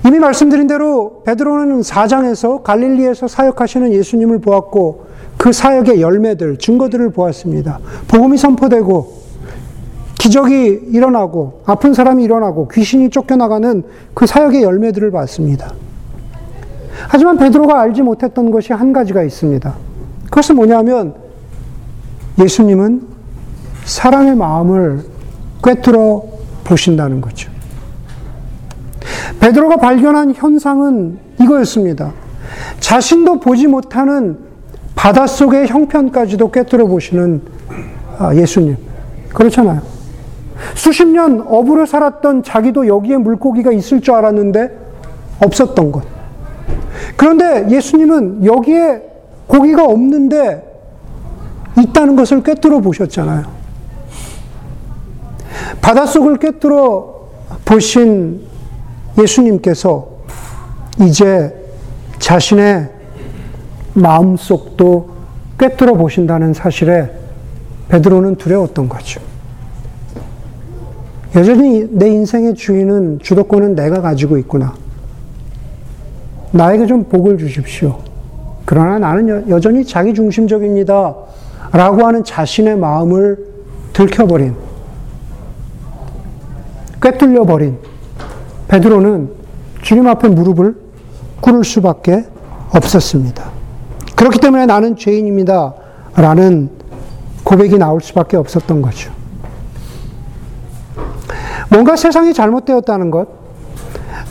이미 0.05 0.19
말씀드린 0.19 0.67
대로 0.67 1.23
베드로는 1.25 1.81
4장에서 1.81 2.61
갈릴리에서 2.63 3.27
사역하시는 3.27 3.93
예수님을 3.93 4.39
보았고 4.39 5.05
그 5.37 5.53
사역의 5.53 6.01
열매들, 6.01 6.57
증거들을 6.57 7.11
보았습니다. 7.11 7.79
복음이 8.07 8.37
선포되고 8.37 9.22
기적이 10.23 10.83
일어나고 10.87 11.63
아픈 11.65 11.93
사람이 11.93 12.23
일어나고 12.23 12.69
귀신이 12.69 13.09
쫓겨나가는 13.09 13.83
그 14.13 14.25
사역의 14.25 14.63
열매들을 14.63 15.11
봤습니다. 15.11 15.73
하지만 17.09 17.35
베드로가 17.37 17.81
알지 17.81 18.03
못했던 18.03 18.49
것이 18.49 18.71
한 18.71 18.93
가지가 18.93 19.21
있습니다. 19.21 19.75
그것은 20.23 20.55
뭐냐면 20.55 21.13
예수님은 22.39 23.01
사람의 23.83 24.37
마음을 24.37 25.03
꿰뚫어 25.61 26.23
보신다는 26.63 27.19
거죠. 27.19 27.51
베드로가 29.41 29.75
발견한 29.75 30.35
현상은 30.35 31.19
이거였습니다. 31.41 32.13
자신도 32.79 33.41
보지 33.41 33.67
못하는 33.67 34.37
바닷속의 34.95 35.67
형편까지도 35.67 36.49
꿰뚫어 36.49 36.85
보시는 36.85 37.41
아, 38.19 38.33
예수님. 38.33 38.77
그렇잖아요. 39.33 39.92
수십 40.75 41.07
년 41.07 41.41
어부로 41.47 41.85
살았던 41.85 42.43
자기도 42.43 42.87
여기에 42.87 43.17
물고기가 43.17 43.71
있을 43.71 44.01
줄 44.01 44.13
알았는데 44.15 44.77
없었던 45.43 45.91
것. 45.91 46.03
그런데 47.17 47.69
예수님은 47.69 48.45
여기에 48.45 49.01
고기가 49.47 49.83
없는데 49.83 50.71
있다는 51.77 52.15
것을 52.15 52.43
꿰뚫어 52.43 52.79
보셨잖아요. 52.79 53.45
바닷속을 55.81 56.37
꿰뚫어 56.37 57.29
보신 57.65 58.41
예수님께서 59.19 60.07
이제 61.01 61.53
자신의 62.19 62.89
마음속도 63.93 65.09
꿰뚫어 65.57 65.93
보신다는 65.93 66.53
사실에 66.53 67.11
베드로는 67.89 68.35
두려웠던 68.35 68.89
거죠. 68.89 69.21
여전히 71.35 71.87
내 71.89 72.09
인생의 72.09 72.53
주인은 72.53 73.19
주도권은 73.19 73.75
내가 73.75 74.01
가지고 74.01 74.37
있구나. 74.37 74.73
나에게 76.51 76.85
좀 76.85 77.05
복을 77.05 77.37
주십시오. 77.39 77.99
그러나 78.65 78.99
나는 78.99 79.49
여, 79.49 79.59
전히 79.59 79.83
자기 79.83 80.13
중심적입니다. 80.13 81.15
라고 81.71 82.05
하는 82.05 82.23
자신의 82.23 82.77
마음을 82.77 83.37
들켜버린, 83.93 84.55
꿰뚫려 87.01 87.45
버린 87.45 87.77
베드로는 88.67 89.29
주님 89.81 90.07
앞에 90.07 90.29
무릎을 90.29 90.75
꿇을 91.41 91.63
수밖에 91.63 92.25
없었습니다. 92.71 93.51
그렇기 94.15 94.39
때문에 94.39 94.67
나는 94.67 94.95
죄인입니다. 94.95 95.73
라는 96.15 96.69
고백이 97.43 97.77
나올 97.77 98.01
수밖에 98.01 98.37
없었던 98.37 98.81
거죠. 98.83 99.22
뭔가 101.73 101.95
세상이 101.95 102.33
잘못되었다는 102.35 103.09
것, 103.09 103.27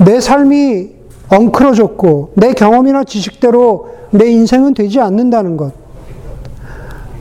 내 0.05 0.20
삶이 0.20 0.90
엉클어졌고, 1.28 2.35
내 2.37 2.52
경험이나 2.52 3.02
지식대로 3.02 3.88
내 4.11 4.31
인생은 4.31 4.74
되지 4.74 5.00
않는다는 5.00 5.57
것, 5.57 5.72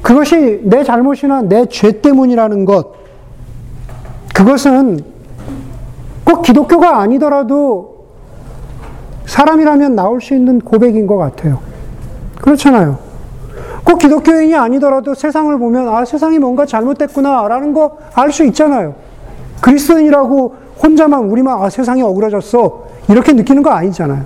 그것이 0.03 0.61
내 0.63 0.83
잘못이나 0.83 1.41
내 1.41 1.65
죄 1.65 2.01
때문이라는 2.01 2.65
것, 2.65 2.93
그것은 4.35 4.99
꼭 6.23 6.43
기독교가 6.43 6.99
아니더라도 6.99 8.05
사람이라면 9.25 9.95
나올 9.95 10.21
수 10.21 10.35
있는 10.35 10.59
고백인 10.59 11.07
것 11.07 11.17
같아요. 11.17 11.59
그렇잖아요. 12.39 12.99
꼭 13.83 13.97
기독교인이 13.97 14.55
아니더라도 14.55 15.15
세상을 15.15 15.57
보면, 15.57 15.87
아, 15.87 16.05
세상이 16.05 16.37
뭔가 16.37 16.67
잘못됐구나, 16.67 17.47
라는 17.47 17.73
거 17.73 17.97
알 18.13 18.31
수 18.31 18.45
있잖아요. 18.45 18.93
그리스도인이라고 19.61 20.55
혼자만, 20.83 21.25
우리만, 21.25 21.61
아, 21.61 21.69
세상이 21.69 22.01
억울해졌어. 22.01 22.87
이렇게 23.09 23.33
느끼는 23.33 23.63
거 23.63 23.69
아니잖아요. 23.69 24.25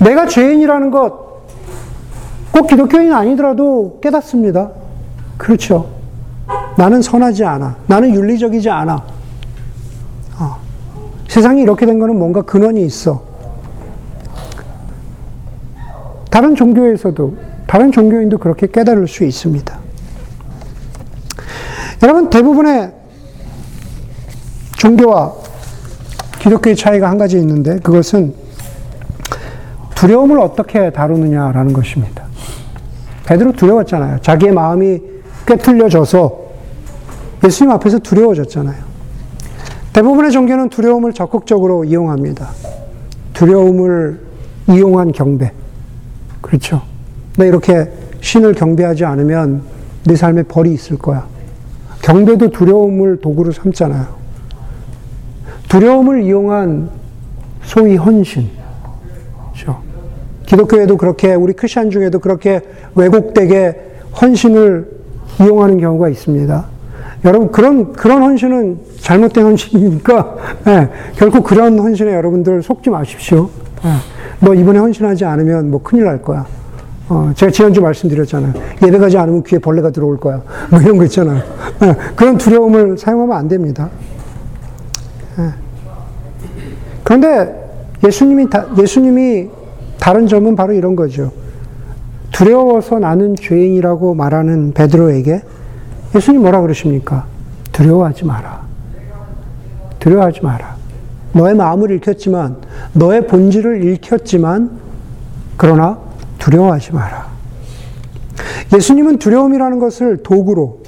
내가 0.00 0.26
죄인이라는 0.26 0.90
것, 0.90 1.26
꼭 2.52 2.66
기독교인 2.66 3.12
아니더라도 3.12 3.98
깨닫습니다. 4.02 4.70
그렇죠. 5.36 5.88
나는 6.76 7.02
선하지 7.02 7.44
않아. 7.44 7.76
나는 7.86 8.14
윤리적이지 8.14 8.68
않아. 8.68 9.02
어. 10.38 10.56
세상이 11.28 11.62
이렇게 11.62 11.86
된 11.86 11.98
거는 11.98 12.18
뭔가 12.18 12.42
근원이 12.42 12.84
있어. 12.84 13.22
다른 16.30 16.54
종교에서도, 16.54 17.36
다른 17.66 17.92
종교인도 17.92 18.38
그렇게 18.38 18.66
깨달을 18.66 19.08
수 19.08 19.24
있습니다. 19.24 19.78
여러분, 22.02 22.28
대부분의 22.30 22.95
종교와 24.76 25.32
기독교의 26.38 26.76
차이가 26.76 27.10
한 27.10 27.18
가지 27.18 27.38
있는데, 27.38 27.78
그것은 27.78 28.34
두려움을 29.94 30.38
어떻게 30.38 30.90
다루느냐라는 30.90 31.72
것입니다. 31.72 32.24
베드로 33.26 33.52
두려웠잖아요. 33.52 34.20
자기의 34.20 34.52
마음이 34.52 35.00
꿰뚫려져서 35.46 36.46
예수님 37.44 37.72
앞에서 37.72 37.98
두려워졌잖아요. 37.98 38.86
대부분의 39.92 40.30
종교는 40.30 40.68
두려움을 40.68 41.12
적극적으로 41.12 41.84
이용합니다. 41.84 42.50
두려움을 43.32 44.20
이용한 44.68 45.12
경배. 45.12 45.52
그렇죠. 46.40 46.82
너 47.36 47.44
이렇게 47.44 47.90
신을 48.20 48.54
경배하지 48.54 49.04
않으면 49.04 49.62
네 50.04 50.16
삶에 50.16 50.42
벌이 50.44 50.72
있을 50.72 50.98
거야. 50.98 51.26
경배도 52.02 52.50
두려움을 52.50 53.20
도구로 53.20 53.52
삼잖아요. 53.52 54.25
두려움을 55.68 56.22
이용한 56.22 56.90
소위 57.62 57.96
헌신. 57.96 58.48
그렇죠. 59.52 59.80
기독교에도 60.46 60.96
그렇게 60.96 61.34
우리 61.34 61.52
크리스천 61.52 61.90
중에도 61.90 62.18
그렇게 62.20 62.60
왜곡되게 62.94 63.80
헌신을 64.20 64.88
이용하는 65.40 65.78
경우가 65.78 66.08
있습니다. 66.08 66.66
여러분 67.24 67.50
그런 67.50 67.92
그런 67.92 68.22
헌신은 68.22 68.78
잘못된 69.00 69.44
헌신이니까 69.44 70.36
네, 70.64 70.88
결코 71.16 71.42
그런 71.42 71.78
헌신에 71.78 72.12
여러분들 72.14 72.62
속지 72.62 72.90
마십시오. 72.90 73.50
네, 73.82 73.90
너 74.40 74.54
이번에 74.54 74.78
헌신하지 74.78 75.24
않으면 75.24 75.70
뭐 75.70 75.82
큰일 75.82 76.04
날 76.04 76.22
거야. 76.22 76.46
어, 77.08 77.32
제가 77.34 77.52
지난주 77.52 77.80
말씀드렸잖아요. 77.80 78.52
예배 78.84 78.98
가지 78.98 79.16
않으면 79.16 79.42
귀에 79.44 79.58
벌레가 79.58 79.90
들어올 79.90 80.18
거야. 80.18 80.42
뭐 80.70 80.80
이런 80.80 80.96
거 80.96 81.04
있잖아요. 81.04 81.42
네, 81.80 81.94
그런 82.14 82.36
두려움을 82.36 82.98
사용하면 82.98 83.36
안 83.36 83.48
됩니다. 83.48 83.90
그런데 87.04 87.66
예수님이 88.04 88.50
다, 88.50 88.66
예수님이 88.78 89.48
다른 89.98 90.26
점은 90.26 90.56
바로 90.56 90.72
이런 90.72 90.96
거죠. 90.96 91.32
두려워서 92.32 92.98
나는 92.98 93.34
죄인이라고 93.36 94.14
말하는 94.14 94.72
베드로에게 94.72 95.42
예수님 96.14 96.42
뭐라 96.42 96.60
그러십니까? 96.60 97.26
두려워하지 97.72 98.24
마라. 98.24 98.62
두려워하지 99.98 100.40
마라. 100.42 100.76
너의 101.32 101.54
마음을 101.54 101.90
읽혔지만, 101.92 102.56
너의 102.92 103.26
본질을 103.26 103.84
읽혔지만, 103.84 104.70
그러나 105.56 105.98
두려워하지 106.38 106.92
마라. 106.92 107.26
예수님은 108.74 109.18
두려움이라는 109.18 109.78
것을 109.78 110.22
도구로 110.22 110.82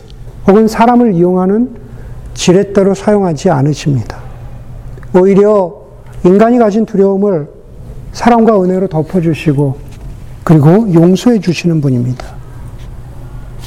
혹은 0.46 0.68
사람을 0.68 1.14
이용하는 1.14 1.70
지렛대로 2.34 2.94
사용하지 2.94 3.50
않으십니다. 3.50 4.27
오히려 5.14 5.74
인간이 6.24 6.58
가진 6.58 6.84
두려움을 6.84 7.48
사랑과 8.12 8.60
은혜로 8.62 8.88
덮어주시고 8.88 9.76
그리고 10.44 10.92
용서해 10.92 11.40
주시는 11.40 11.80
분입니다. 11.80 12.26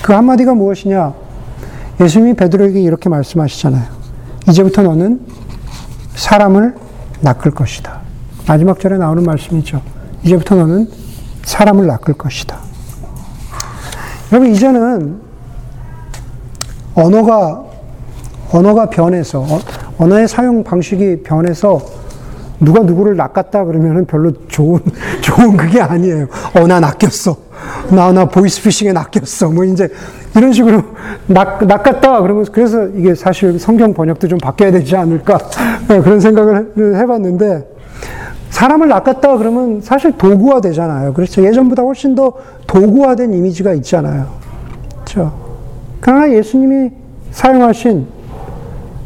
그 0.02 0.14
한마디가 0.14 0.54
무엇이냐? 0.54 1.14
예수님이 2.00 2.34
베드로에게 2.34 2.82
이렇게 2.82 3.08
말씀하시잖아요. 3.10 3.84
이제부터 4.50 4.82
너는 4.82 5.22
사람을 6.16 6.76
낚을 7.22 7.52
것이다. 7.52 8.02
마지막 8.48 8.80
절에 8.80 8.98
나오는 8.98 9.24
말씀이죠. 9.24 9.82
이제부터 10.24 10.56
너는 10.56 10.90
사람을 11.44 11.86
낚을 11.86 12.16
것이다. 12.16 12.58
여러분, 14.32 14.52
이제는 14.52 15.22
언어가, 16.96 17.64
언어가 18.52 18.90
변해서, 18.90 19.42
어, 19.42 19.60
언어의 20.02 20.28
사용 20.28 20.64
방식이 20.64 21.22
변해서 21.22 21.80
누가 22.60 22.82
누구를 22.82 23.16
낚았다 23.16 23.66
그러면은 23.66 24.06
별로 24.06 24.32
좋은, 24.48 24.80
좋은 25.22 25.56
그게 25.56 25.80
아니에요. 25.80 26.28
어, 26.56 26.66
나 26.66 26.80
낚였어. 26.80 27.38
나, 27.92 28.12
나 28.12 28.26
보이스피싱에 28.26 28.94
낚였어. 28.94 29.50
뭐 29.50 29.64
이제 29.64 29.90
이런 30.36 30.52
식으로 30.54 30.82
낚, 31.28 31.64
낚았다. 31.64 32.22
그러면 32.22 32.46
그래서 32.52 32.88
이게 32.88 33.14
사실 33.14 33.60
성경 33.60 33.94
번역도 33.94 34.28
좀 34.28 34.40
바뀌어야 34.40 34.72
되지 34.72 34.96
않을까. 34.96 35.38
네, 35.88 36.02
그런 36.02 36.20
생각을 36.20 36.72
해봤는데 36.78 37.68
사람을 38.50 38.88
낚았다 38.88 39.38
그러면 39.38 39.82
사실 39.82 40.18
도구화 40.18 40.62
되잖아요. 40.62 41.14
그렇죠. 41.14 41.46
예전보다 41.46 41.84
훨씬 41.84 42.16
더 42.16 42.34
도구화된 42.66 43.34
이미지가 43.36 43.74
있잖아요. 43.74 44.28
그렇죠. 44.96 45.32
그러나 46.00 46.32
예수님이 46.32 46.90
사용하신 47.32 48.21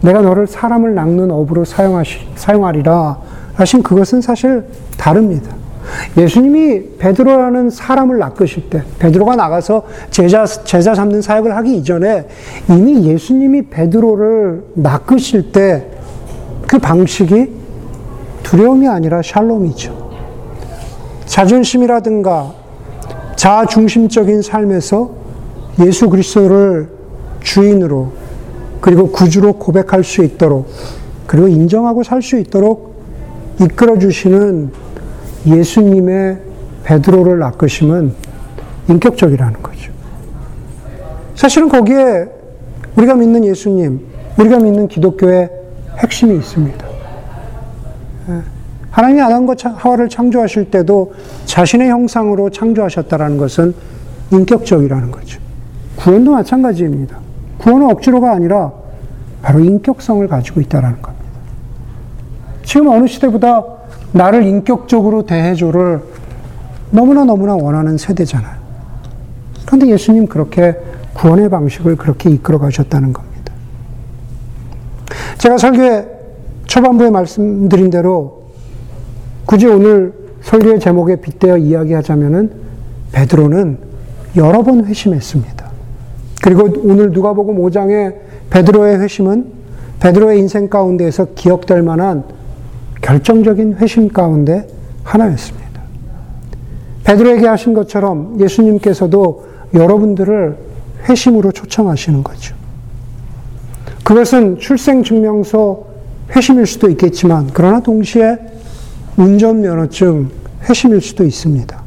내가 0.05 0.21
너를 0.21 0.47
사람을 0.47 0.95
낚는 0.95 1.31
업으로 1.31 1.65
사용하시, 1.65 2.19
사용하리라 2.35 3.17
하신 3.55 3.83
그것은 3.83 4.21
사실 4.21 4.65
다릅니다. 4.97 5.55
예수님이 6.17 6.97
베드로라는 6.97 7.69
사람을 7.69 8.17
낚으실 8.17 8.69
때, 8.69 8.83
베드로가 8.97 9.35
나가서 9.35 9.83
제자, 10.09 10.45
제자 10.45 10.95
삼는 10.95 11.21
사역을 11.21 11.55
하기 11.57 11.77
이전에 11.77 12.27
이미 12.69 13.05
예수님이 13.05 13.63
베드로를 13.69 14.63
낚으실 14.75 15.51
때 15.51 15.95
그 16.67 16.79
방식이 16.79 17.51
두려움이 18.43 18.87
아니라 18.87 19.21
샬롬이죠. 19.21 20.05
자존심이라든가 21.25 22.53
자중심적인 23.35 24.41
삶에서 24.41 25.11
예수 25.85 26.09
그리스도를 26.09 26.89
주인으로 27.41 28.11
그리고 28.85 29.09
구주로 29.09 29.53
고백할 29.53 30.03
수 30.03 30.23
있도록 30.23 30.69
그리고 31.25 31.47
인정하고 31.47 32.03
살 32.03 32.21
수 32.21 32.37
있도록 32.37 32.93
이끌어 33.59 33.97
주시는 33.97 34.69
예수님의 35.47 36.37
베드로를 36.83 37.39
낚으심은 37.39 38.13
인격적이라는 38.87 39.63
거죠. 39.63 39.91
사실은 41.33 41.67
거기에 41.67 42.27
우리가 42.95 43.15
믿는 43.15 43.43
예수님, 43.45 44.05
우리가 44.37 44.59
믿는 44.59 44.87
기독교의 44.87 45.49
핵심이 45.97 46.35
있습니다. 46.35 46.85
예. 48.29 48.41
하나님이 48.91 49.19
아담과 49.19 49.55
하와를 49.77 50.09
창조하실 50.09 50.69
때도 50.69 51.15
자신의 51.45 51.89
형상으로 51.89 52.51
창조하셨다라는 52.51 53.37
것은 53.37 53.73
인격적이라는 54.31 55.09
거죠. 55.09 55.39
구원도 55.95 56.33
마찬가지입니다. 56.33 57.24
구원은 57.59 57.89
억지로가 57.91 58.31
아니라 58.31 58.71
바로 59.41 59.59
인격성을 59.59 60.27
가지고 60.27 60.61
있다라는 60.61 61.01
겁니다. 61.01 61.25
지금 62.63 62.87
어느 62.89 63.07
시대보다 63.07 63.63
나를 64.11 64.43
인격적으로 64.43 65.25
대해줘를 65.25 66.01
너무나 66.91 67.23
너무나 67.25 67.55
원하는 67.55 67.97
세대잖아요. 67.97 68.55
그런데 69.65 69.87
예수님 69.87 70.27
그렇게 70.27 70.75
구원의 71.13 71.49
방식을 71.49 71.95
그렇게 71.95 72.29
이끌어 72.29 72.59
가셨다는 72.59 73.13
겁니다. 73.13 73.53
제가 75.37 75.57
설교의 75.57 76.07
초반부에 76.65 77.09
말씀드린 77.09 77.89
대로 77.89 78.45
굳이 79.45 79.67
오늘 79.67 80.13
설교의 80.41 80.79
제목에 80.79 81.17
빗대어 81.17 81.57
이야기하자면은 81.57 82.51
베드로는 83.11 83.77
여러 84.35 84.63
번 84.63 84.85
회심했습니다. 84.85 85.54
그리고 86.45 86.69
오늘 86.83 87.09
누가복음 87.09 87.57
5장의 87.57 88.17
베드로의 88.51 88.99
회심은 88.99 89.47
베드로의 89.99 90.37
인생 90.37 90.69
가운데에서 90.69 91.29
기억될 91.33 91.81
만한 91.81 92.23
결정적인 93.01 93.77
회심 93.77 94.09
가운데 94.09 94.67
하나였습니다. 95.03 95.81
베드로에게 97.03 97.47
하신 97.47 97.73
것처럼 97.73 98.39
예수님께서도 98.39 99.47
여러분들을 99.73 100.55
회심으로 101.09 101.51
초청하시는 101.51 102.23
거죠. 102.23 102.55
그것은 104.03 104.59
출생증명서 104.59 105.83
회심일 106.35 106.67
수도 106.67 106.91
있겠지만, 106.91 107.49
그러나 107.53 107.79
동시에 107.79 108.37
운전면허증 109.17 110.29
회심일 110.69 111.01
수도 111.01 111.23
있습니다. 111.23 111.83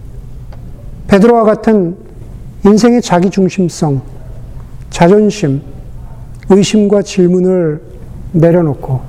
베드로와 1.07 1.45
같은 1.45 1.97
인생의 2.65 3.03
자기중심성, 3.03 4.18
자존심, 4.91 5.63
의심과 6.49 7.03
질문을 7.03 7.81
내려놓고 8.33 9.01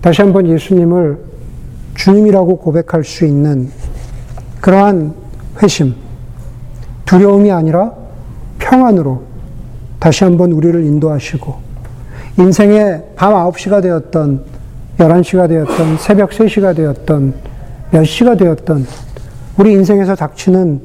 다시 0.00 0.22
한번 0.22 0.46
예수님을 0.48 1.18
주님이라고 1.94 2.56
고백할 2.58 3.04
수 3.04 3.26
있는 3.26 3.70
그러한 4.60 5.14
회심, 5.62 5.94
두려움이 7.04 7.50
아니라 7.50 7.92
평안으로 8.58 9.22
다시 9.98 10.24
한번 10.24 10.52
우리를 10.52 10.82
인도하시고 10.84 11.70
인생의 12.38 13.04
밤 13.16 13.34
9시가 13.34 13.82
되었던 13.82 14.44
11시가 14.98 15.48
되었던 15.48 15.98
새벽 15.98 16.30
3시가 16.30 16.74
되었던 16.76 17.34
몇 17.90 18.04
시가 18.04 18.36
되었던 18.36 18.86
우리 19.56 19.72
인생에서 19.72 20.14
닥치는 20.14 20.80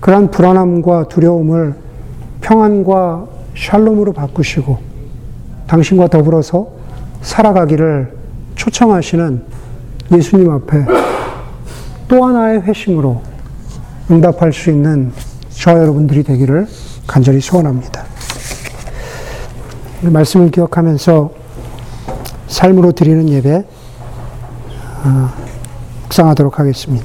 그러한 0.00 0.30
불안함과 0.30 1.08
두려움을 1.08 1.74
평안과 2.44 3.26
샬롬으로 3.56 4.12
바꾸시고 4.12 4.78
당신과 5.66 6.08
더불어서 6.08 6.68
살아가기를 7.22 8.14
초청하시는 8.54 9.42
예수님 10.12 10.50
앞에 10.50 10.84
또 12.06 12.24
하나의 12.24 12.60
회심으로 12.60 13.22
응답할 14.10 14.52
수 14.52 14.70
있는 14.70 15.10
저 15.48 15.70
여러분들이 15.72 16.22
되기를 16.22 16.68
간절히 17.06 17.40
소원합니다. 17.40 18.04
말씀을 20.02 20.50
기억하면서 20.50 21.30
삶으로 22.48 22.92
드리는 22.92 23.26
예배 23.26 23.64
묵상하도록 26.02 26.58
하겠습니다. 26.58 27.02